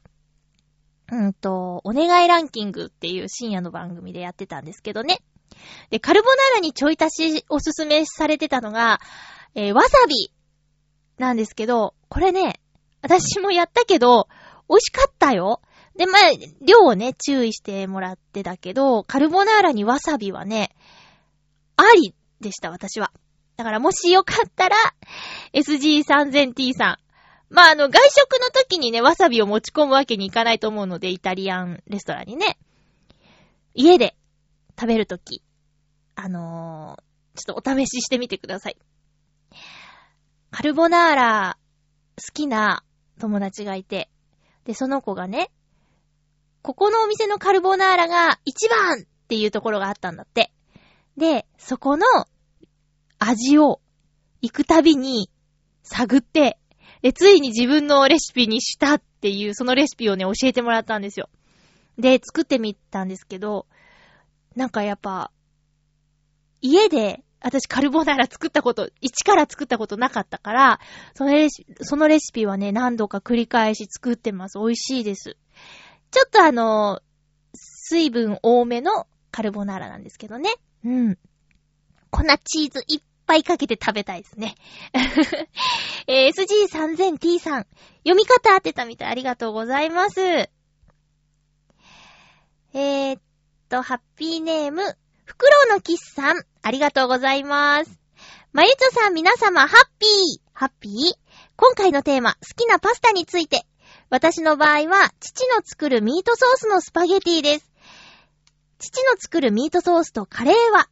[1.12, 5.18] うんと、お願いランキングっていう深夜の番組でやってたんですけどね。
[5.90, 8.98] で、カルボナーラにちょい足しおすすめされてたのが、
[9.54, 10.32] えーわさび
[11.18, 12.60] なんですけど、これね、
[13.02, 14.26] 私もやったけど、
[14.70, 15.60] 美味しかったよ。
[15.96, 16.22] で、まあ、
[16.64, 20.74] 量をね、注意してもらってたけど、カルボナーラにわさびはね、
[21.76, 23.12] ありでした、私は。
[23.56, 24.76] だからもしよかったら、
[25.52, 27.01] SG3000T さん。
[27.52, 32.58] まあ、あの、外食の時にね、わさびを持ち込むわけにいかないと思うので、イタリアンレストランにね。
[33.74, 34.16] 家で
[34.78, 35.42] 食べるとき、
[36.14, 38.76] あのーちょっとお試ししてみてください。
[40.50, 41.58] カルボナーラ
[42.16, 42.84] 好きな
[43.18, 44.10] 友達がいて、
[44.64, 45.50] で、その子がね、
[46.60, 50.52] ここのお店のカルボナーラが一番っていうところがあったんだって。
[51.16, 52.06] で、そこの
[53.18, 53.80] 味を
[54.42, 55.30] 行くたびに
[55.82, 56.58] 探って、
[57.02, 61.28] で、ついに自分のレシピにしたっていう、そのレシピをね、教えてもらったんですよ。
[61.98, 63.66] で、作ってみたんですけど、
[64.56, 65.30] なんかやっぱ、
[66.60, 70.80] 家で私カルボナーラ作ったこと、一から作ったことなかったから、
[71.14, 74.58] そのレシそのレシピはね、何度か繰り返し作ってます。
[74.58, 75.36] 美味しいです。
[76.10, 77.00] ちょっとあの、
[77.54, 80.54] 水分多めのカルボナーラなんですけどね。
[80.84, 81.18] うん。
[82.10, 84.54] 粉チーズいっぱいかけて食べたいですね。
[86.06, 87.66] えー SG3000T さん、
[87.98, 90.20] 読み方当てたみたいありがとうございます。
[90.20, 93.22] えー、っ
[93.68, 94.82] と、ハッピーネーム、
[95.24, 97.98] フクロウのキスさん、ありがとうございます。
[98.52, 100.92] まゆちょさん皆様、ハッピーハッピー？
[101.56, 103.66] 今回のテーマ、好きなパスタについて。
[104.10, 107.70] 私の場合は、父の作るミートソースのスパゲティです。
[108.78, 110.88] 父の作るミートソースとカレーは、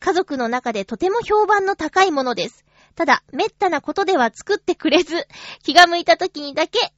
[0.00, 2.64] 家族の中でとても評判の高いものです。
[2.94, 5.26] ただ、めったなことでは作ってくれず、
[5.62, 6.92] 気が向いた時にだけ、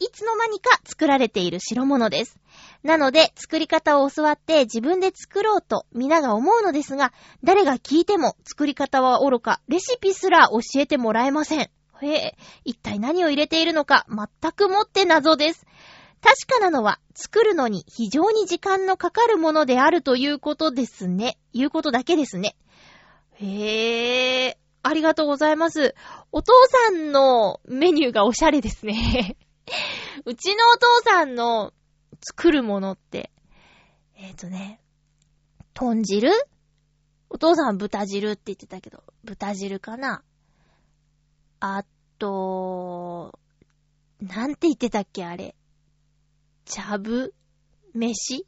[0.00, 2.38] いつの間にか作られている代物です。
[2.84, 11.70] なので、作り方を教わって自分で作ろうと皆が思うのですが、誰が聞いても作り方は愚か、レシピすら教えてもらえません。
[12.00, 15.66] へえ、一体何を入れているのか全くもって謎です。
[16.20, 21.38] 確かなのは、作るのに非常に時間のかかるものであるということですね。
[21.52, 22.56] いうことだけですね。
[23.34, 25.94] へえ、ありがとうございます。
[26.32, 26.52] お父
[26.88, 29.36] さんのメニューがおしゃれですね。
[30.24, 31.72] うちのお父さんの
[32.20, 33.30] 作るものって、
[34.16, 34.80] えっ、とね、
[35.74, 36.32] 豚汁？
[37.30, 40.22] お父さんは豚汁って言ってたけど、豚汁かな？
[41.60, 41.84] あ
[42.18, 43.38] と、
[44.20, 45.54] なんて言ってたっけあれ。
[46.68, 47.34] 茶ぶ
[47.94, 48.44] 飯？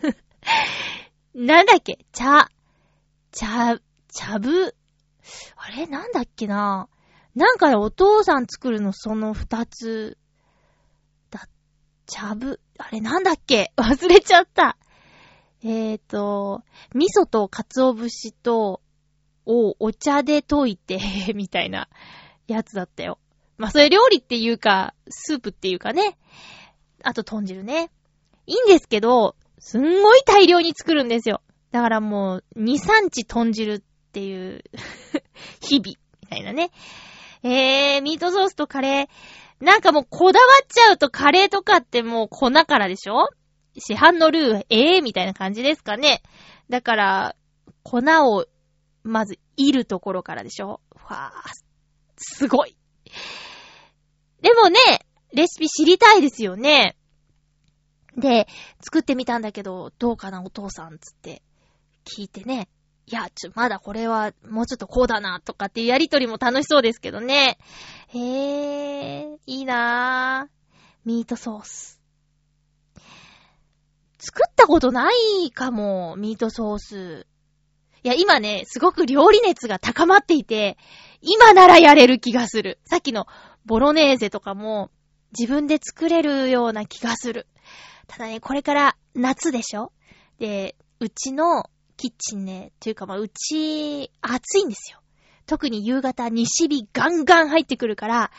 [1.34, 1.98] なんだっけ？
[2.12, 2.48] 茶、
[3.32, 3.80] 茶、
[4.12, 4.76] 茶ぶ、
[5.56, 5.86] あれ？
[5.86, 6.88] なんだっけな？
[7.34, 8.92] なんかね、お父さん作るの？
[8.92, 10.18] その二つ、
[11.30, 11.48] だ、
[12.06, 13.00] 茶ぶ、あれ？
[13.00, 13.72] なんだっけ？
[13.76, 14.76] 忘れちゃった。
[15.62, 16.62] えーと、
[16.94, 18.82] 味噌と鰹節と、
[19.46, 21.00] をお茶で溶いて、
[21.34, 21.88] みたいな
[22.46, 23.18] やつだったよ。
[23.56, 26.18] まあ、それ料理っていうか、スープっていうかね。
[27.04, 27.90] あと豚汁ね。
[28.46, 31.40] いいんですけど、すんごい大量に作るんですよ。
[31.70, 34.62] だからもう、2、3日豚汁っていう、
[35.60, 35.84] 日々、
[36.22, 36.70] みたいなね。
[37.42, 39.64] えー、ミートソースとカレー。
[39.64, 43.28] なんかもうこだわっちゃうとカレーとかってもう粉からでしょ？
[43.78, 46.22] 市販のルー、ええー、みたいな感じですかね。
[46.70, 47.36] だから、
[47.82, 48.46] 粉を、
[49.02, 50.80] まず、いるところからでしょ？
[51.08, 51.50] わー、
[52.16, 52.76] すごい。
[54.42, 54.78] でもね、
[55.34, 56.96] レシピ知りたいですよね。
[58.16, 58.46] で、
[58.80, 61.42] 作ってみたんだけど、どうかなお父さんつって、
[62.04, 62.68] 聞いてね。
[63.06, 67.58] いや、ちょ、まだこれは、もうちょっとこうだな、とかっていうやりとりも楽しそうですけどね。
[68.08, 70.54] へー、いいなぁ。
[71.04, 72.00] ミートソース。
[74.18, 75.10] 作ったことな
[75.42, 77.26] いかも、ミートソース。
[78.04, 80.78] いや、今ね、すごく料理熱が高まっていて、
[81.20, 82.78] 今ならやれる気がする。
[82.84, 83.26] さっきの
[83.66, 84.90] ボロネーゼとかも、
[85.38, 87.46] 自分で作れるような気がする。
[88.06, 89.92] ただね、これから夏でしょ？
[90.38, 95.00] で、うちのキッチンね、というかまあ、うち、暑いんですよ。
[95.46, 98.30] 特に夕方、西日ガンガン入ってくるから、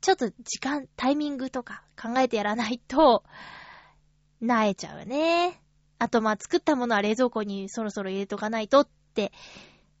[0.00, 3.24] ちょっと時間、タイミングとか考えてやらないと、
[4.40, 5.60] なえちゃうね。
[5.98, 9.32] あとまあ、作ったものは冷蔵庫にそろそろ入れとかないとって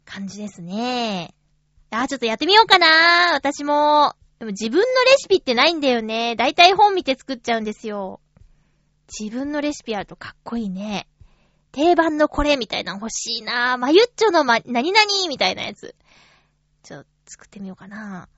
[0.04, 1.34] 感じですね。
[1.90, 4.14] あ、ちょっとやってみようかな私も。
[4.40, 4.88] でも自分のレ
[5.18, 6.34] シピってないんだよね。
[6.34, 8.20] だいたい本見て作っちゃうんですよ。
[9.20, 11.06] 自分のレシピあるとかっこいいね。
[11.72, 15.94] 定番のこれみたいなの欲しいなぁまゆっちょのま、何々みたいなやつ。
[16.82, 18.30] ちょっと作ってみようかな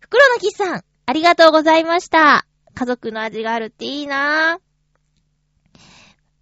[0.00, 2.44] 袋のキスさん、ありがとうございました。
[2.74, 4.60] 家族の味があるっていいなぁ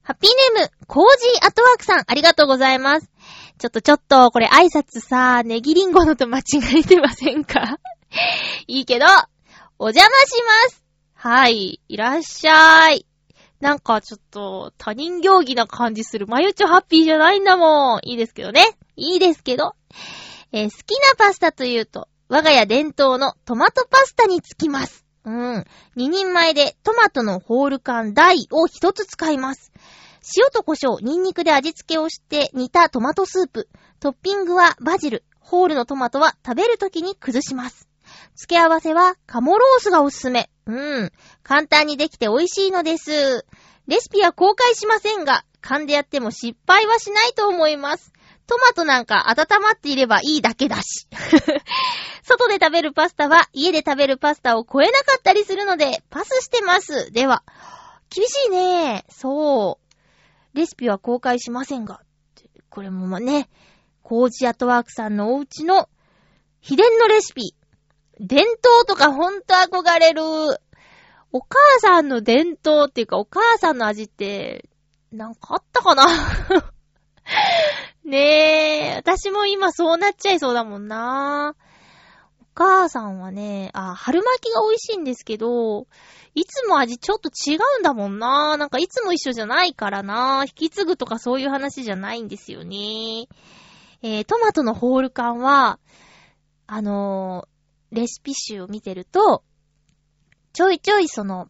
[0.03, 3.11] ハッピーネーム、コージーアットワークさん、ありがとうございます。
[3.59, 6.43] ちょっとちょっと、これ挨拶さ、ネギリンゴのと間違
[6.79, 7.79] えてませんか？
[8.67, 9.07] いいけど、
[9.79, 10.85] お邪魔します。
[11.15, 13.07] はい、いらっしゃい。
[13.61, 16.27] なんかちょっと他人行儀な感じする。
[16.27, 18.01] まゆちょハッピーじゃないんだもん。
[18.05, 18.79] いいですけどね。
[18.97, 19.75] いいですけど。
[20.53, 25.05] えー好きなパスタというと、我が家伝統のトマトパスタにつきます。
[25.25, 25.65] うん。
[25.97, 29.73] 二人前でトマトのホール缶大を一つ使います。
[30.37, 33.69] 塩と胡椒、ニンニクで味付けをして煮たトマトスープ。
[33.99, 35.25] トッピングはバジル。
[35.41, 37.88] ホールのトマトは食べるときに崩します。
[38.37, 40.51] 付け合わせはカモロースがおすすめ。
[40.67, 41.13] うん。
[41.43, 43.47] 簡単にできて美味しいのです。
[43.87, 48.13] レシピは公開しませんが、勘でやっても失敗はしないと思います。
[48.47, 51.07] トマトなんか温まっていればいいだけだし。
[52.23, 57.11] 外で食べるパスタは家で食べるパスタを超えなかったりするので、パスしてます。
[57.13, 57.43] では、
[58.11, 59.05] 厳しいね。
[59.11, 60.57] そう。
[60.57, 62.01] レシピは公開しませんが。
[62.71, 63.49] これもね、
[64.03, 65.89] コージアトワークさんのお家の
[66.61, 67.55] 秘伝のレシピ。
[68.21, 70.23] 伝統とかほんと憧れる。
[71.31, 74.69] お母さんの伝統っていうか、お母さんの味って、
[75.13, 76.07] なんかあったかな？
[78.05, 81.55] ねえ、私も今そうなっちゃいそうだもんな。
[82.41, 85.87] お母さんはね、あ、春巻きが美味しいんですけど、
[86.35, 88.57] いつも味ちょっと違うんだもんな。
[88.57, 90.45] なんかいつも一緒じゃないからな。
[90.47, 93.29] 引き継ぐとかそういう話じゃないんですよね。
[94.03, 95.79] えー、トマトのホール缶は、
[96.67, 97.58] あのー
[97.93, 99.43] レシピ集を見てると、
[100.53, 101.49] ちょいちょいその、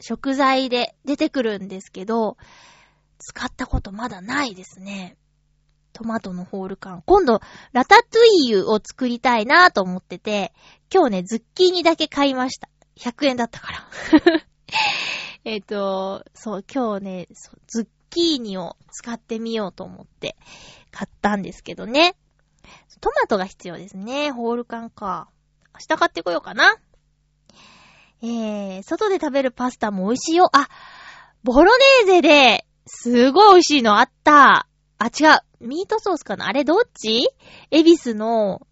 [0.00, 2.36] 食材で出てくるんですけど、
[3.18, 5.16] 使ったことまだないですね。
[5.92, 7.02] トマトのホール缶。
[7.06, 7.40] 今度、
[7.72, 10.52] ラタトゥイユを作りたいなと思ってて、
[10.92, 12.68] 今日ね、ズッキーニだけ買いました。
[12.96, 13.88] 100円だったから。
[15.44, 17.28] えっと、そう、今日ね、
[17.66, 20.36] ズッキーニを使ってみようと思って
[20.90, 22.16] 買ったんですけどね。
[23.00, 24.30] トマトが必要ですね。
[24.30, 25.31] ホール缶か。
[25.74, 26.76] 明日買ってこようかな。
[28.22, 30.48] えー、外で食べるパスタも美味しいよ。
[30.52, 30.68] あ、
[31.42, 34.68] ボロネーゼで、すごい美味しいのあった。
[34.98, 35.24] あ、違
[35.60, 35.66] う。
[35.66, 36.46] ミートソースかな？
[36.46, 37.28] あれどっち？
[37.70, 38.66] エビスの、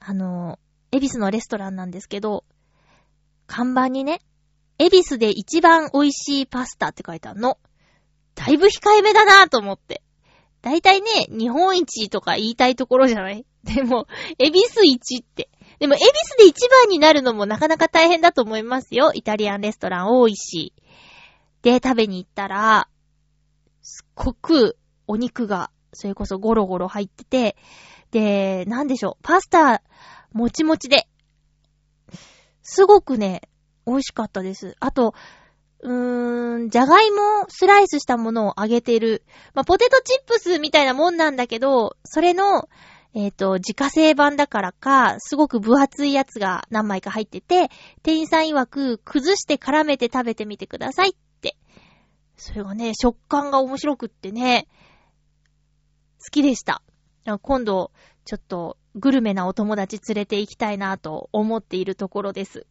[0.00, 0.58] あの、
[0.92, 2.44] エビスのレストランなんですけど、
[3.46, 4.20] 看板にね、
[4.78, 7.58] エビスで一番美味しいパスタって書いてあるの。
[8.34, 10.02] だいぶ控えめだなぁと思って。
[10.62, 13.44] だいたいね、日本一とか言いたいところじゃない？
[13.64, 14.06] でも、
[14.38, 15.50] エビス一って。
[15.78, 19.12] でも、エビスで一番になるのもなかなか大変だと思いますよ。
[19.14, 20.72] イタリアンレストラン多いし。
[21.62, 22.88] で、食べに行ったら、
[23.82, 27.56] すっごくお肉が、それこそゴロゴロ入ってて、
[28.10, 29.82] で、なんでしょう、パスタ、
[30.32, 31.08] もちもちで、
[32.62, 33.42] すごくね、
[33.86, 34.76] 美味しかったです。
[34.80, 35.14] あと、
[35.80, 39.24] うーん、じゃがいもスライスしたものを揚げてる。
[39.54, 42.68] まあ、ポテトチップスみたいなもんなんだけど、それの、
[43.18, 47.70] えっ、と、自家製版だからか、すごく分厚いやつが何枚か入ってて、
[48.02, 51.56] 店員さん曰く、崩して絡めて食べてみてくださいって。
[52.36, 54.68] それがね、食感が面白くってね、
[56.22, 56.82] 好きでした。
[57.40, 57.90] 今度、
[58.26, 62.66] ちょっと、グルメなお友達連れて行きたいなと思っているところです。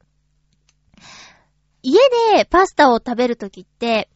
[1.82, 1.98] 家
[2.36, 4.12] でパスタを食べるときって、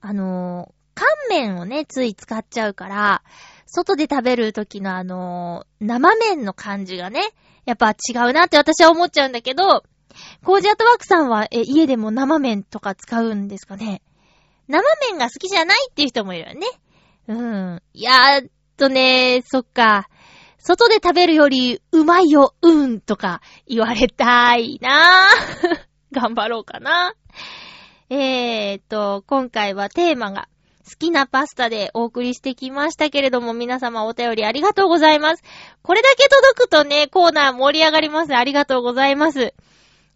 [0.00, 3.22] あのー乾麺をね、つい使っちゃうから、
[3.70, 7.20] 外で食べるときのあのー生麺の感じがね、
[7.66, 9.84] やっぱ違うなって私は思っちゃうんだけど、
[10.42, 14.02] コージアトワークさんは、え、家でも生麺とか使うんですかね？
[14.68, 16.66] 生麺が好きじゃないっていう人もいるよね。
[17.28, 17.82] うん。
[17.92, 20.08] いやーっとね、そっか。
[20.58, 25.86] 外で食べるよりうまいよ、うん、とか言われたいなぁ。
[26.12, 27.14] 頑張ろうかな。
[28.10, 30.48] えーっと、今回はテーマが
[30.88, 35.42] 好きなパスタでお送りしてきましたけれども、皆様お便りありがとうございます。
[35.82, 38.34] これだけ届くとね、コーナー盛り上がります。
[38.34, 39.54] ありがとうございます。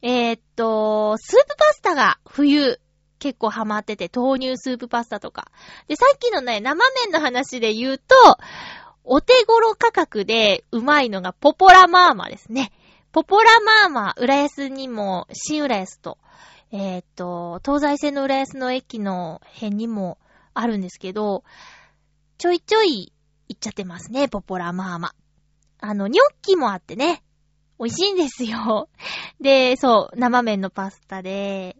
[0.00, 2.80] えーっと、スープパスタが冬
[3.18, 5.52] 結構ハマってて、豆乳スープパスタとか。
[5.86, 8.14] で、さっきのね、生麺の話で言うと、
[9.04, 12.72] お手頃価格でうまいのがポポラマーマですね。
[13.12, 16.18] ポポラマーマ、浦安にも、新浦安と、
[16.72, 20.18] えーっと、東西線の浦安の駅の辺にも
[20.54, 21.44] あるんですけど、
[22.38, 23.12] ちょいちょい
[23.48, 25.14] 行っちゃってますね、ポポラマーマ。
[25.80, 27.22] あの、ニョッキもあってね、
[27.78, 28.88] 美味しいんですよ。
[29.40, 31.76] で、そう、生麺のパスタで、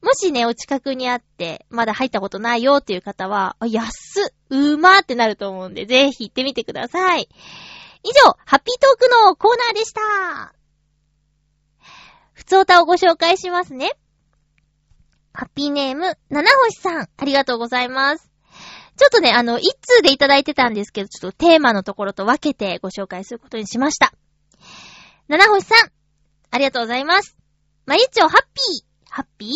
[0.00, 7.28] もしね、お近くにあって、まだ入ったことないよっていう方は、あ安っうまーってなると思うんで、ぜひ行ってみてください。
[8.02, 10.54] 以上、ハッピートークのコーナーでした。
[12.32, 13.90] ふつおたをご紹介しますね。
[15.32, 18.30] ハッピーネーム、七星さん、ありがとうございます。
[18.96, 24.12] ちょっとね、あの、一通でいただいてたんですけど、ちょっとテーマのところと分けてご紹介することにしました。
[25.28, 25.92] 七星さん、
[26.50, 27.36] ありがとうございます。
[27.86, 29.50] まゆちょ、ハッピー、ハッピー？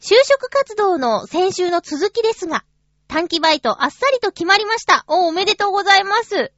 [0.00, 2.64] 就職活動の先週の続きですが、
[3.06, 5.04] 短期バイトあっさりと決まりました。
[5.06, 6.52] お、おめでとうございます。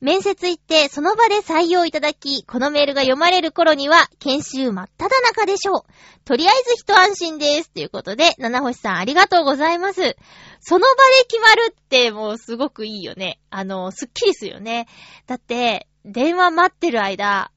[0.00, 5.82] 面接行ってその場で採用いただき、このメールが読まれる頃には研修真っ只中でしょう。
[6.24, 7.70] とりあえず一安心です。
[7.70, 10.16] ということで、七星さんありがとうございます。
[10.60, 13.40] その場で決まるってもうすごくいいよね。
[13.50, 14.86] あの、すっきりするよね。
[15.26, 17.50] だって、電話待ってる間、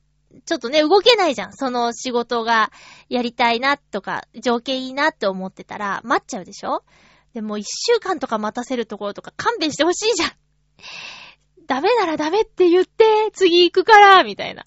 [0.46, 1.54] ちょっとね、動けないじゃん。
[1.54, 2.72] その仕事が
[3.10, 6.84] やりたいなとか、条件いいなって思ってたら、待っちゃうでしょ？
[7.34, 10.32] でも一週間とか待たせるところとか勘弁してほしいじゃん。
[11.70, 14.66] ダメならダメって言って、次行くから、みたいな。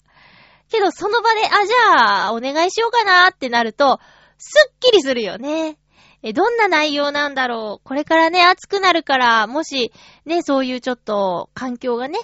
[0.69, 3.99] けど、その場で、あ、じゃあ、お願いしようかなってなると、
[4.37, 5.77] すっきりするよね。
[6.21, 7.87] え、どんな内容なんだろう。
[7.87, 9.91] これからね、暑くなるから、もし、
[10.25, 12.17] ね、そういうちょっと、環境がね、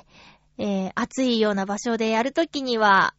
[0.58, 3.14] えー、暑いような場所でやるときには、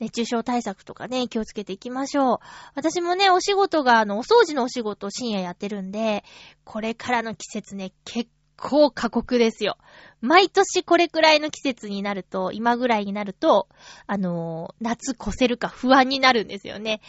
[0.00, 2.38] 熱中症対策とかね、気をつけていきましょう。
[2.74, 6.24] 私もね、お仕事が、あの、お掃除のお仕事を深夜やってるんで、
[6.64, 9.76] これからの季節ね、結構過酷ですよ。
[10.20, 13.68] 毎年これくらいの季節になると、今ぐらいになると、
[14.06, 17.00] あのー、夏越せるか不安になるんですよね。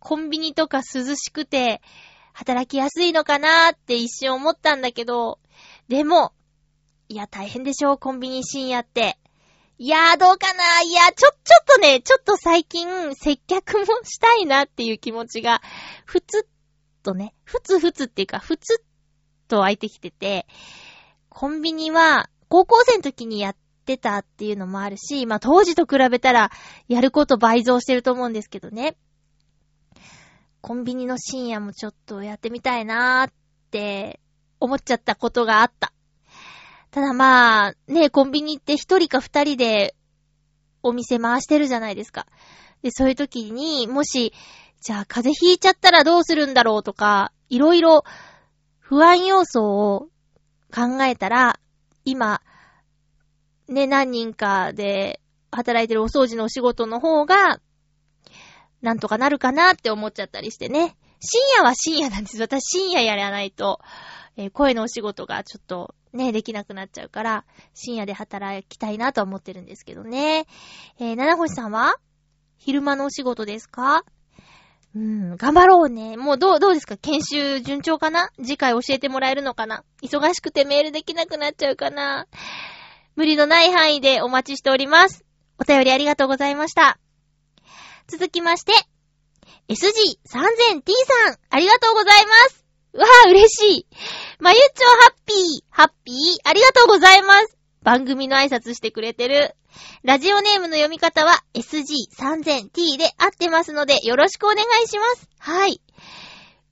[0.00, 1.80] コンビニとか涼しくて、
[2.32, 5.40] 働きやすいのかなーって一瞬思ったんだけど、
[5.88, 6.32] でも、
[7.08, 9.18] いや、大変でしょ、コンビニ深夜って。
[9.78, 15.62] いやー、どうかないや、ちょ、ちょっとね、ちょっと最近、接客もしたいなっていう気持ちが、
[16.04, 16.46] ふつっ
[17.02, 18.84] とね、ふつふつっていうか、ふつっ
[19.48, 20.46] と湧いてきてて、
[21.28, 26.50] コンビニは、高校生の時にやってたっていうのもあるし、まあ当時と比べたら、
[26.88, 28.96] やること倍増してると思うんですけどね。
[30.60, 33.32] コンビニの深夜もちょっとやってみたいなーっ
[33.70, 34.20] て
[34.60, 35.92] 思っちゃったことがあった。
[36.90, 39.94] ただまあ、ね、コンビニって一人か二人で
[40.82, 42.26] お店回してるじゃないですか。
[42.82, 44.32] で、そういう時に、もし、
[44.80, 48.04] じゃあ風邪ひいちゃったらどうするんだろうとか、いろいろ
[48.78, 50.08] 不安要素を
[50.74, 51.58] 考えたら、
[52.04, 52.40] 今、
[53.68, 57.60] ね、何人かで働いてるお掃除のお仕事の方が、
[58.80, 60.96] なんとかなるかなって思っちゃったりしてね。
[61.20, 62.40] 深夜は深夜なんです。
[62.40, 63.80] 私深夜やらないと、
[64.36, 67.44] えー、声のお仕事がちょっとね、できなくなっちゃうから、
[67.74, 70.46] 深夜で働きたいなと思ってるんですけどね。
[70.98, 71.96] えー、七星さんは？
[72.56, 74.04] 昼間のお仕事ですか？
[74.94, 76.16] うん、頑張ろうね。
[76.16, 76.96] もうどう、どうですか？
[76.96, 78.30] 研修順調かな？
[78.42, 79.84] 次回教えてもらえるのかな？
[80.02, 82.26] 忙しくてメールできなくなっちゃうかな？
[83.14, 85.24] 無理のない範囲でお待ちしております。
[85.58, 86.98] お便りありがとうございました。
[88.06, 88.72] 続きまして、
[89.68, 89.74] SG3000T
[90.32, 92.64] さん、ありがとうございます。
[92.94, 93.86] わあ、嬉しい。
[94.40, 97.58] まゆっちょハッピー、ハッピー、ありがとうございます。
[97.82, 99.54] 番組の挨拶してくれてる。
[100.02, 105.28] ラジオネームの読み方は SG3000T で合ってますのでよろしくお願いします。
[105.38, 105.80] はい。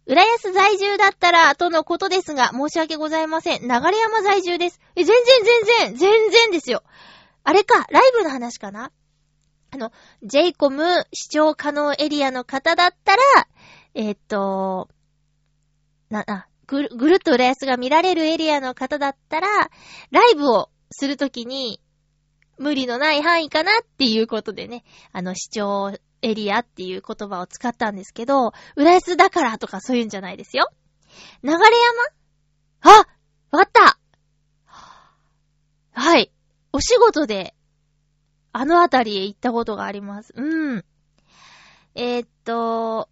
[0.06, 3.62] 浦安在住だったら、とのことですが、申し訳ございません。
[3.62, 4.80] 流山在住です。
[4.94, 6.84] え、全然全然、全然ですよ。
[7.42, 8.92] あれか、ライブの話かな？
[9.72, 9.90] あの、
[10.22, 13.22] JCOM 視聴可能エリアの方だったら、
[13.94, 14.88] えー、っと、
[16.08, 19.48] な、あ、ぐる、ぐるっと浦安が見られるエリアの方だったら、
[20.12, 21.80] ライブをするときに、
[22.58, 25.92] 無理のない範囲かなっていうことでね、あの、視聴
[26.22, 30.70] エリアっていう言葉を使ったんですけど、浦安だからとかそういうんじゃないですよ。
[31.42, 31.56] 流れ
[32.82, 32.96] 山？
[32.98, 33.06] あ
[33.50, 33.98] わった
[35.92, 36.30] はい。
[36.72, 37.54] お仕事で、
[38.52, 40.32] あのあたりへ行ったことがあります。
[40.36, 40.84] うん。
[41.94, 43.08] えー、っと、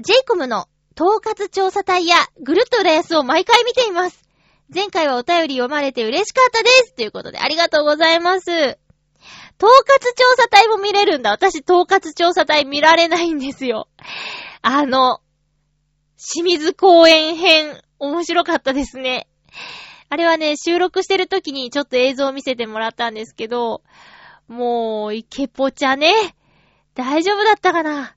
[0.00, 4.27] ジェイコムの統括調査隊やぐるっと浦安を毎回見ています。
[4.72, 6.94] 前回はお便り読まれて嬉しかったです。
[6.94, 8.50] ということでありがとうございます。
[8.50, 8.78] 統
[9.58, 11.30] 括調査隊も見れるんだ。
[11.30, 13.88] 私、統括調査隊見られないんですよ。
[14.62, 15.20] あの、
[16.16, 19.26] 清水公園編、面白かったですね。
[20.10, 23.82] あれはね、収録してる時にちょっと映像を見せてもらったんですけど、
[24.48, 26.12] もう、イケポチャね。
[26.94, 28.14] 大丈夫だったかな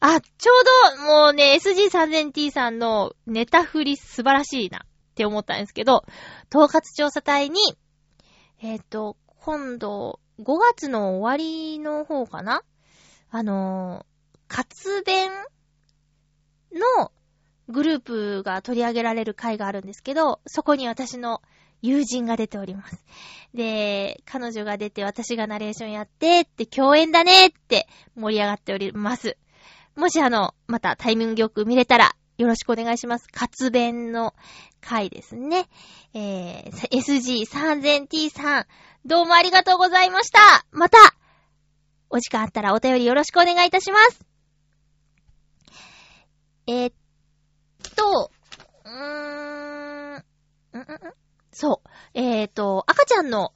[0.00, 6.04] あ、ちょうど、もうね、SG3000T さんのネタ振り素晴らしいなって思ったんですけど、
[6.52, 7.60] 統括調査隊に、
[8.62, 12.62] えっ、ー、と、今度、5月の終わりの方かな？
[13.30, 14.04] あの
[14.48, 15.30] 活弁
[16.72, 17.12] の
[17.68, 21.42] グループが取り上げられる回があるんですけど、そこに私の
[21.80, 23.04] 友人が出ております。
[23.54, 29.36] で、彼女が出て私がナレーションやってって共演だねって盛り上がっております。
[29.96, 33.28] もしあの、またタイミングよく見れたら、よろしくお願いします。
[33.30, 34.34] 活弁の
[34.80, 35.68] 回ですね。
[36.12, 38.66] えー、SG3000T さん、
[39.06, 40.66] どうもありがとうございました。
[40.72, 40.98] また、
[42.10, 44.26] お時間あったらお便りよろしくお願いいたします。
[46.66, 46.94] えー、っ
[47.94, 48.32] と、
[48.86, 50.24] うーん、んん
[51.52, 51.88] そう。
[52.14, 53.52] えー、っと、赤ちゃんの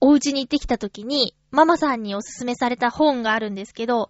[0.00, 4.08] お家に行ってきた時に、ママさんにおすすめされた本があるんですけど、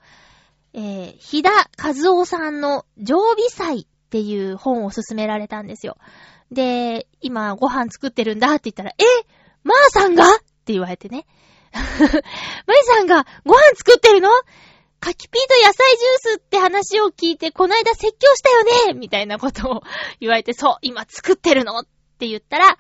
[0.73, 5.97] えー、ひだかずおさんの常備祭っていう本を勧められたんですよ。
[6.53, 9.05] で、今ご飯作ってるんだって言ったら、え
[9.63, 10.25] まーさんが？
[10.35, 11.27] って言われてね。
[11.73, 12.13] まー
[12.85, 14.29] さんがご飯作ってるの？
[15.01, 18.95] 柿ピーと野菜ジュースって話を聞いて、こないだ説教したよね？
[18.95, 19.83] みたいなことを
[20.21, 21.79] 言われて、そう、今作ってるの？
[21.79, 21.85] っ
[22.19, 22.77] て言ったら、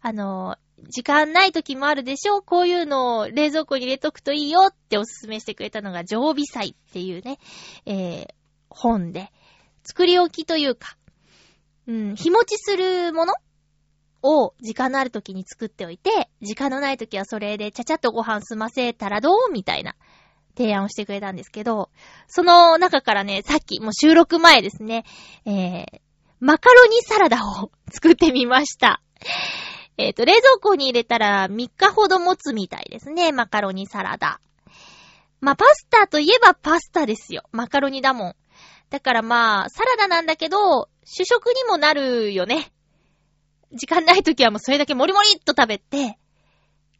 [0.00, 0.56] あの、
[0.88, 7.38] 時間ない時もあるでしょこういうのを冷蔵庫に入れとくといいよっておすすめしてくれたのが常備菜っていうね、
[7.86, 8.26] えー、
[8.70, 9.30] 本で、
[9.84, 10.96] 作り置きというか、
[11.86, 13.34] うん、日持ちするもの
[14.22, 19.94] を時間のある時に作っておいて、時間のない時はそれでちゃちゃっとご飯済ませたらどうみたいな
[20.56, 21.90] 提案をしてくれたんですけど、
[22.26, 25.04] その中からね、さっき、もう収録前ですね、
[25.46, 26.00] えー、
[26.40, 29.00] マカロニサラダを作ってみました。
[29.98, 34.40] えっ、と、冷蔵庫に入れたら3日ほど持つみたいですね、マカロニサラダ。
[35.40, 37.42] まあ、パスタといえばパスタですよ。
[37.50, 38.36] マカロニだもん。
[38.90, 42.72] だからまあ、サラダなんだけど、主食にもなるよね。
[43.72, 46.16] 時間ない時はもうそれだけもりもりっと食べて、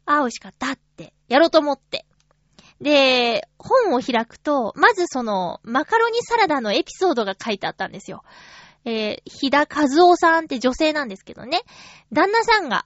[0.05, 2.05] あ、美味しかったって、やろうと思って。
[2.81, 8.23] で、本を開くと、まずその、マカロニサラダのエピソードが書いてあったんですよ。
[8.85, 11.61] えー、ひだかずおさんって女性なんですけどね。
[12.11, 12.85] 旦那さんが、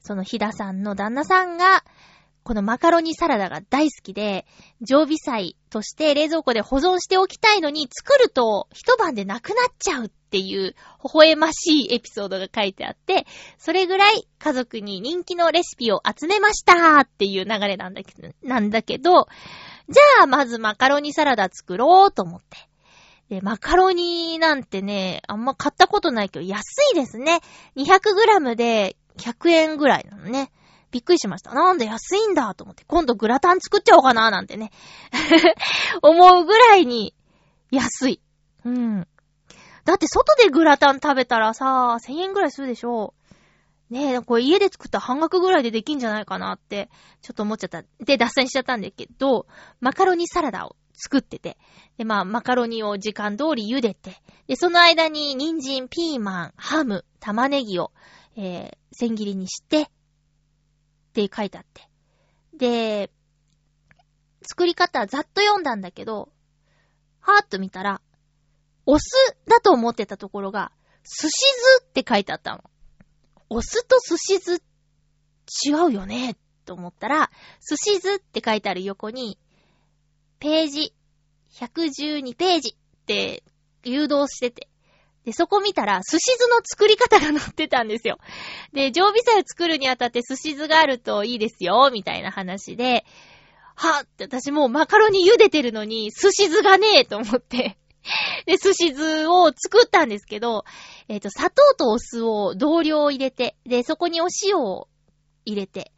[0.00, 1.84] そのひださんの旦那さんが、
[2.44, 4.46] このマカロニサラダが大好きで、
[4.82, 19.26] 常備菜として冷蔵庫で保存しておきたいのに、作ると一晩でなくなっちゃうっていう、微笑ましいエピソードが書いてあって、それぐらい家族に人気のレシピを集めましたっていう流れなんだけど、なんだけど、
[19.88, 22.58] じゃあまずマカロニサラダ作ろうと思って。
[23.34, 26.62] で、マカロニなんてね、あんま買ったことないけど安
[26.92, 27.40] いですね。
[27.76, 30.52] 200g で100円ぐらいなのね。
[30.92, 31.52] びっくりしました。
[31.52, 32.84] なんで安いんだと思って。
[32.86, 34.70] 今度グラタン作っちゃおうかななんてね。
[36.02, 37.12] 思うぐらいに
[37.72, 38.20] 安い。
[38.64, 39.08] うん。
[39.84, 43.14] だって外でグラタン食べたらさ、1000円ぐらいするでしょ。
[43.90, 46.88] ねえ、これ家で作った半額ぐらいでできんじゃないかなって、
[47.20, 47.82] ちょっと思っちゃった。
[47.98, 49.48] で、脱線しちゃったんだけど、
[49.80, 51.58] マカロニサラダを作ってて。
[51.98, 54.22] で、まあ、マカロニを時間通り茹でて。
[54.46, 57.92] で、その間に人参、ピーマン、ハム、玉ねぎを、
[58.36, 59.86] えー、千切りにして、っ
[61.14, 61.88] て書いてあって。
[62.56, 63.10] で、
[64.42, 66.30] 作り方ざっと読んだんだけど、
[67.20, 68.00] はーっと見たら、
[68.86, 69.10] お酢
[69.48, 70.72] だと思ってたところが、
[71.04, 72.64] 寿司酢って書いてあったの。
[73.48, 74.62] お酢と寿司酢
[75.68, 77.30] 違うよねと思ったら、
[77.66, 79.38] 寿司酢って書いてある横に、
[80.38, 80.94] ページ、
[81.52, 83.42] 112ページって
[83.84, 84.68] 誘導してて。
[85.24, 88.18] で、そこ見たら、寿司酢の作り方が載ってたんですよ。
[88.72, 93.06] で、常備菜を作るにあたって寿司酢があるといいですよ、みたいな話で、
[93.76, 97.78] はって私もうマカロニ茹でてるのに寿司酢がねえと思って。
[98.46, 100.64] で、寿司酢を作ったんですけど、
[101.08, 104.88] えっ、と、砂糖とお酢を同量入れて、で、そこにお塩を
[105.46, 105.92] 入れて、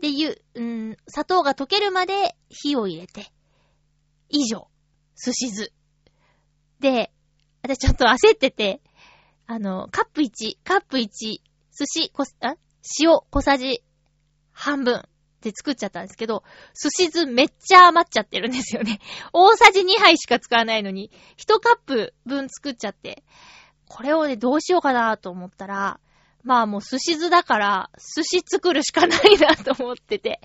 [0.00, 3.32] で、ゆ、うん、砂糖が溶けるまで火を入れて、
[4.34, 4.68] 以上、
[5.14, 5.72] 寿司酢。
[6.80, 7.12] で、
[7.62, 8.82] 私ちょっと焦ってて、
[9.46, 11.40] あの、カップ1、カップ1、寿
[11.86, 12.56] 司、こ、あ
[13.00, 13.82] 塩小さじ
[14.50, 15.08] 半分
[15.40, 16.42] で作っちゃったんですけど、
[16.74, 18.98] 寿司酢めっちゃ余っちゃってるんですよね。
[19.32, 23.22] 大さじ2杯しか使わないのに、1カップ分作っちゃって、
[23.86, 26.00] これをね、どうしようかなと思ったら、
[26.42, 30.40] まあもう寿司酢だから、寿司作るしかないなと思ってて、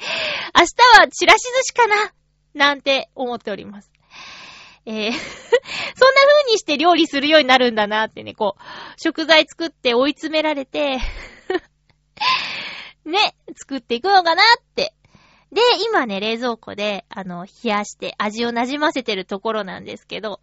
[0.56, 2.14] 明日はチラシ寿司かな
[2.54, 3.92] なんて思っております。
[4.86, 8.62] えー、 そんな風にして料理するようになるんだなってね、こう、
[8.98, 11.00] 食材作って追い詰められて、
[13.06, 14.94] ね、作っていくのかなって。
[15.52, 20.40] で、今ね、冷蔵庫で、あの、冷やして味を馴染ませてるところなんですけど、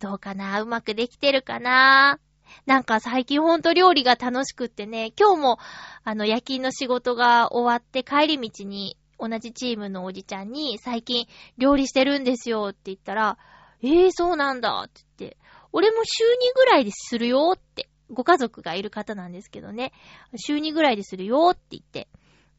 [0.00, 2.18] どうかなうまくできてるかな
[2.66, 5.58] なんか最近ほんと料理が楽しくってね、今日も、
[6.04, 11.26] あの、夜勤の仕事が終わって帰り道に、同じチームのおじちゃんに、最近
[11.58, 13.38] 料理してるんですよって言ったら、
[13.82, 15.36] えー、そうなんだって言って、
[15.72, 19.92] 俺も週2ぐらいでするよって、ご家族がいる方なんですけどね、
[20.36, 22.08] 週2ぐらいでするよって言って、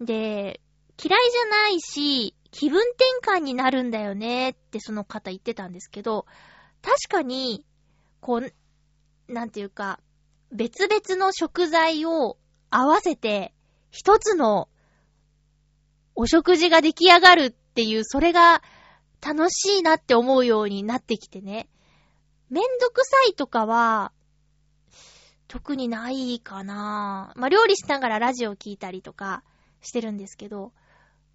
[0.01, 0.61] で、
[1.03, 6.25] 嫌いじゃないし、気分転換になるんだよねってその方言ってたんですけど、
[6.81, 7.65] 確かに、
[8.21, 9.99] こう、なんていうか、
[10.51, 12.37] 別々の食材を
[12.69, 13.53] 合わせて、
[13.91, 14.69] 一つの
[16.15, 18.61] お食事が出来上がるっていう、それが
[19.21, 21.67] 楽しいなって思うようになってきてね。
[22.49, 24.11] めんどくさいとかは、
[25.47, 29.43] 特にないかなまあ、料理しながらラジオ聞いたりとか
[29.81, 30.71] してるんですけど、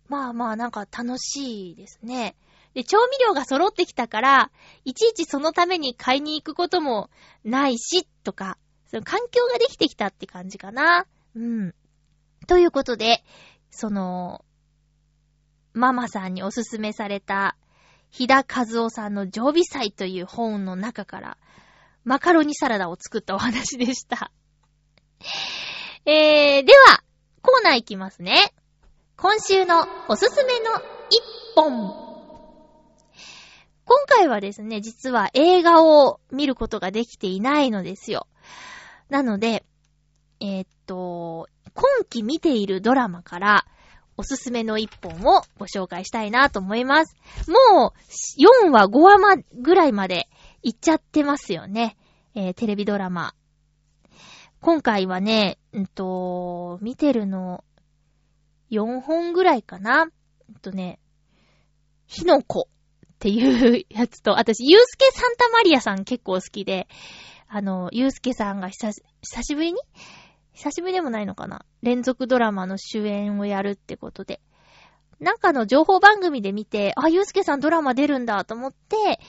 [0.09, 2.35] まあまあなんか楽しいですね。
[2.75, 4.51] で、調味料が揃ってきたから、
[4.85, 7.11] いちいちそのために買いに行くことも
[7.45, 11.07] ないし、とか、その環境ができてきたって感じかな。
[11.35, 11.75] うん。
[12.47, 13.25] ということで、
[13.71, 14.45] その、
[15.73, 17.57] ママさんにおすすめされた、
[18.11, 21.39] ひだかずおさんの常備菜という本の中から、
[22.05, 24.33] マカロニサラダを作ったお話でした。
[26.07, 27.03] えー、では、
[27.43, 28.53] コーナーいきますね。
[29.17, 30.67] 今週のおすすめの
[31.11, 31.21] 一
[31.55, 32.11] 本。
[33.85, 38.27] 今回はですね、実は映画を見ることができていないのですよ。
[39.09, 39.65] なので、
[40.41, 43.67] えーっと、今期見ているドラマから、
[44.21, 47.17] おすすめの一本をご紹介したいなと思います。
[47.49, 50.29] もう、4話、5話まぐらいまで
[50.63, 51.97] 行っちゃってますよね。
[52.35, 53.35] えーテレビドラマ。
[54.61, 57.65] 今回はね、うんと、見てるの、
[58.71, 60.03] 4本ぐらいかな。
[60.51, 61.01] うんとね、
[62.07, 66.89] 火の粉っていうやつと、私、ゆうすけサンタマリアさん結構好きで、
[67.49, 69.81] あの、ゆうすけさんが久し、久しぶりに
[70.61, 71.65] 久しぶりでもないのかな？
[71.81, 74.43] 連続ドラマの主演をやるってことで。
[75.19, 79.21] なんかの情報番組で見て、あ、ゆうすけさんドラマ出るんだと思って、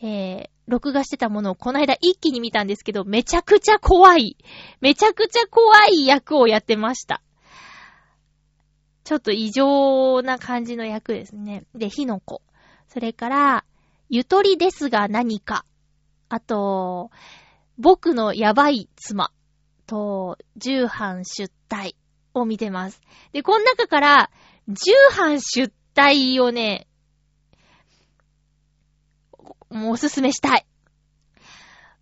[0.00, 4.36] えー、録画してたものをこの間一気に見たんですけど、めちゃくちゃ怖い。
[4.80, 7.20] めちゃくちゃ怖い役をやってました。
[9.02, 11.64] ちょっと異常な感じの役ですね。
[11.74, 12.42] で、火の粉。
[12.86, 13.64] それから、
[14.08, 15.64] ゆとりですが何か。
[16.28, 17.10] あと、
[17.76, 19.32] 僕のやばい妻
[19.86, 21.94] と、重版出退
[22.34, 23.00] を見てます。
[23.32, 24.30] で、この中から、
[24.68, 26.86] 重版出退をね、
[29.70, 30.66] もうおすすめしたい。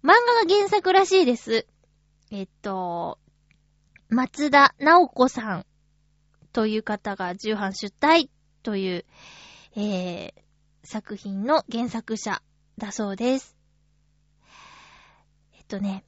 [0.02, 1.66] 漫画が原作らしいです。
[2.30, 3.18] えっと、
[4.08, 5.66] 松田直子さん
[6.52, 8.28] という方が重版出退
[8.62, 9.04] という、
[9.76, 10.32] えー、
[10.84, 12.42] 作品の原作者
[12.78, 13.56] だそうです。
[15.54, 16.04] えっとね、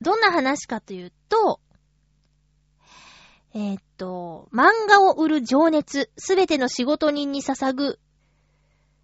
[0.00, 1.60] どんな話かというと、
[3.54, 7.98] えーっと、漫画を売る情熱、すべての仕事人に捧ぐ、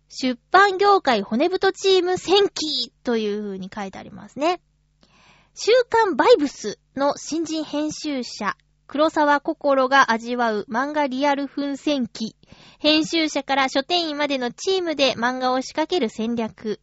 [0.09, 4.61] 出版業界骨太チーム戦記という風に書いてありますね。
[5.55, 8.57] 週刊バイブスの新人編集者、
[8.89, 12.35] 黒沢心が味わう漫画リアル奮戦記。
[12.81, 16.81] 編集者から書店員までのチームで漫画を仕掛ける戦略。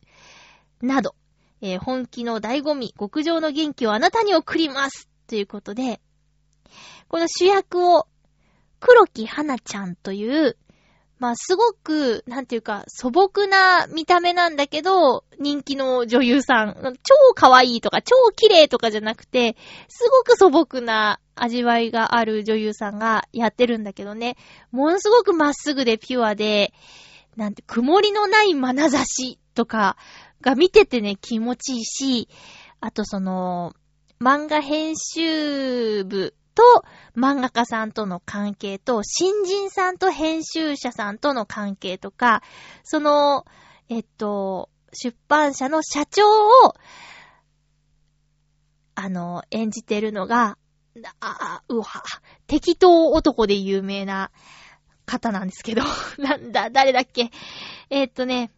[0.82, 1.16] など、
[1.62, 6.00] えー本気の醍醐味、極上の元気をあなたに送りますということで、
[7.08, 8.08] この主役を、
[8.80, 10.58] 黒木花ちゃんという、
[11.20, 16.98] まあ、すごく、なんていうか、素朴な見た目なんだけど、人気の女優さん。
[17.04, 24.38] 超可愛いとか、超綺麗とかじゃなくて、すごく素朴な味わいがある女優さんがやってるんだけどね。
[24.72, 26.72] ものすごくまっすぐでピュアで、
[27.36, 29.98] なんて、曇りのない眼差しとか
[30.42, 32.30] が見ててね、気持ちいいし、
[32.80, 33.74] あとその、
[34.20, 36.64] 漫画編集部と
[37.16, 42.42] 漫画家さんとの関係と、新人さんと編集者さんとの関係とか、
[42.84, 43.46] その、
[43.90, 46.24] えっと、出版社の社長
[46.68, 46.74] を、
[48.96, 50.58] あの、演じてるのが、
[51.20, 51.86] あ、あうわ、
[52.48, 54.32] 適当男で有名な
[55.06, 55.84] 方なんですけど、
[56.18, 57.30] なんだ、誰だっけ？
[57.92, 58.52] えっとね、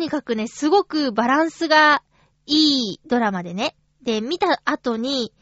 [0.00, 2.02] にかくね、すごくバランスが
[2.46, 3.76] いいドラマでね。
[4.02, 5.32] で、見た後に、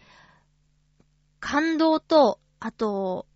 [1.41, 3.27] 感動と、あと、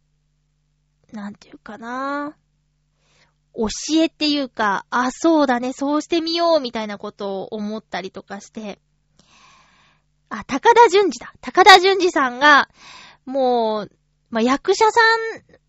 [1.12, 2.36] なんていうかな
[3.54, 3.66] 教
[4.00, 8.80] えっていうか、あ、そうだね、そうしてみよう、みたいなことを思ったりとかして。
[10.28, 11.32] あ、高田純次だ。
[11.40, 12.68] 高田純次さんが、
[13.26, 13.92] もう、
[14.30, 15.61] まあ、役者さん、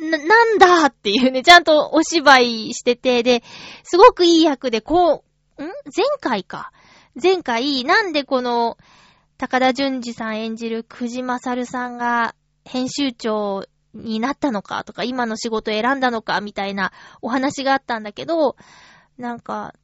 [0.00, 3.42] な、なんだっていうね、ちゃんとお芝居してて、で、
[3.84, 5.24] すごくいい役で、こ
[5.58, 5.66] う、ん？
[5.66, 6.72] 前回か。
[7.20, 8.78] 前回、なんでこの、
[9.36, 12.34] 高田純次さん演じる久慈勝さんが
[12.64, 16.92] 編集長になったのかとか、今の仕事を選んだのかみたいな
[17.22, 18.56] お話があったんだけど、
[19.18, 19.74] なんか、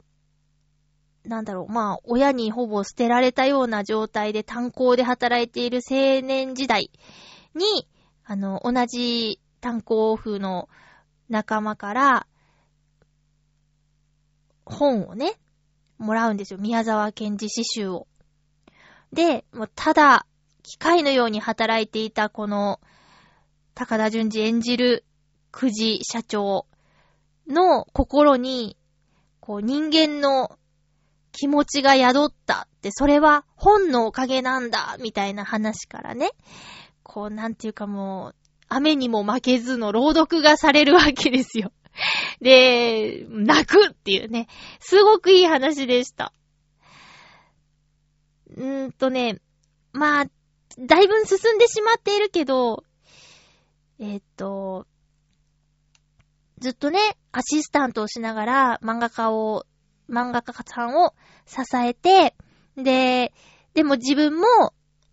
[1.24, 6.90] なんだろう、まあ、親にほぼ捨てられたような状態で炭鉱で働いている青年時代
[7.54, 7.88] に、
[8.24, 10.68] あの、同じ炭鉱夫の
[11.28, 12.26] 仲間から、
[14.64, 15.32] 本をね、
[15.98, 16.60] もらうんですよ。
[16.60, 18.06] 宮沢賢治詩集を。
[19.12, 20.24] で、もうただ、
[20.62, 22.80] 機械のように働いていたこの、
[23.74, 25.04] 高田純次演じる
[25.50, 26.66] 久慈社長
[27.48, 28.76] の心に、
[29.40, 30.56] こう人間の
[31.32, 36.30] 気持ちが宿ったって、それは本のおかげなんだ、みたいな話からね、
[37.02, 41.72] こうなんていうかもう、雨にも負けずの朗読がされるわけですよ。
[42.40, 44.48] で、泣くっていうね、
[44.80, 46.32] すごくいい話でした。
[48.50, 49.40] うーとね、
[49.92, 50.26] まあ、
[50.78, 52.84] だいぶ進んでしまっているけど、
[53.98, 54.86] えっと、
[56.58, 59.64] ずっとね、アシスタントをしながら漫画家を、
[60.08, 61.14] 漫画家さんを
[61.46, 62.34] 支えて、
[62.76, 63.32] で、
[63.74, 64.46] でも自分も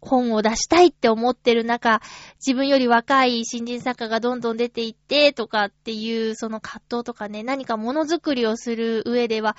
[0.05, 2.01] 本を出したいって思ってる中、
[2.45, 9.55] 自分より若い新人作家がどんどん出ていってとかっていうその葛藤とかね、何かものづくりをする上では、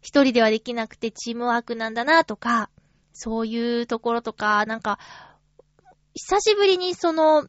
[0.00, 2.70] 一人ではできなくてチームワークなんだなとか、
[3.12, 4.98] そういうところとか、なんか、
[6.14, 7.46] 久しぶりにその、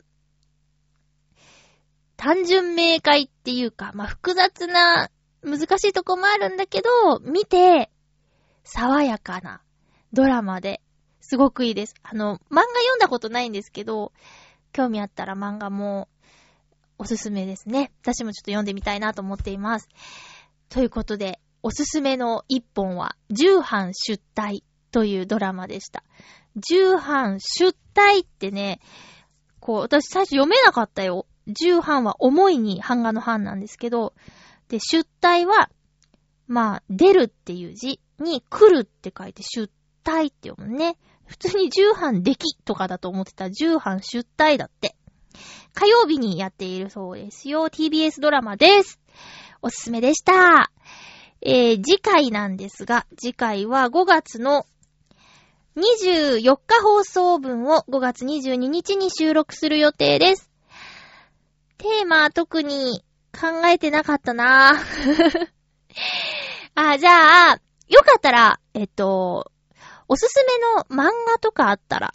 [2.17, 5.09] 単純明快っていうか、まあ、複雑な、
[5.41, 7.89] 難しいとこもあるんだけど、見て、
[8.63, 9.61] 爽やかな
[10.11, 10.81] ドラマで、
[11.29, 11.93] すごくいいです。
[12.01, 14.13] あの、漫画読んだことないんですけど、
[14.73, 16.09] 興味あったら漫画も
[16.97, 17.91] おすすめですね。
[18.01, 19.87] 私もちょっと読んでみたいなと思っています。
[20.69, 26.03] ということで、おすすめの一本は、重版出退というドラマでした。
[26.55, 28.79] 重版出退ってね、
[29.59, 31.27] こう、私最初読めなかったよ。
[31.45, 34.15] 重版は重いに版画の版なんですけど、
[34.67, 35.69] で、出退は、
[36.47, 39.69] まあ、出るっていう字に来るって書いて出
[40.03, 40.97] 退って読むね。
[41.29, 44.95] 普通に重版出来とかだと思ってた重版出退だって。
[45.75, 47.69] 火曜日にやっているそうですよ。
[47.69, 48.99] TBS ドラマです。
[49.61, 50.71] おすすめでした。
[51.41, 54.65] えー、次回なんですが、次回は5月の
[55.77, 60.49] 24日放送分を5月22日に収録する予定です。
[61.77, 65.47] テーマ特に考えてなかったなぁ。
[66.73, 69.51] あ、じゃあ、よかったら、えっと、
[70.09, 72.13] おすすめの漫画とかあったら、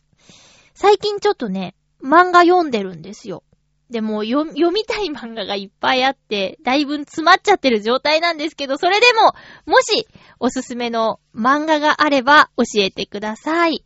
[0.75, 3.45] 最近ちょっとね、漫画読んでるんですよ。
[3.89, 9.33] でも読、読みたい漫画がいっぱいあって、だいぶ詰まっちゃってる状態なんですけど、それでも、
[9.73, 10.09] もし、
[10.41, 13.85] おすすめの漫画があれば教えてください。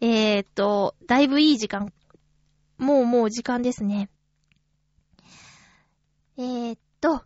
[0.00, 1.92] えー、っと、だいぶいい時間。
[2.76, 4.10] もうもう時間ですね。
[6.36, 7.22] えー、っと、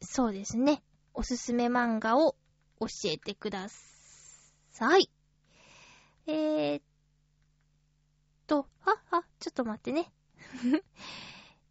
[0.00, 0.82] そうですね。
[1.14, 2.34] おすすめ漫画を
[2.80, 3.89] 教えてください
[4.70, 5.10] さい。
[6.26, 6.82] えー、っ
[8.46, 10.10] と、はっは、ちょっと待ってね。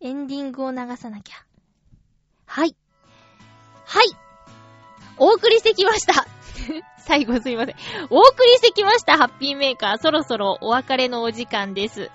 [0.02, 1.46] エンディングを流さなきゃ。
[2.46, 2.76] はい。
[3.86, 4.30] はい
[5.18, 6.26] お送りしてきました
[7.06, 7.76] 最後すいません。
[8.10, 9.98] お送りしてきました、ハッピーメーカー。
[9.98, 12.12] そろそろお別れのお時間です。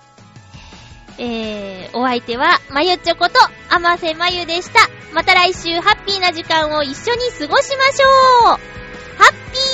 [1.17, 3.35] えー、お相手は、まゆちょこと、
[3.69, 4.79] あませまゆでした。
[5.13, 9.64] また来週、ハッピーな時間を一緒に過ごしましょうハッピー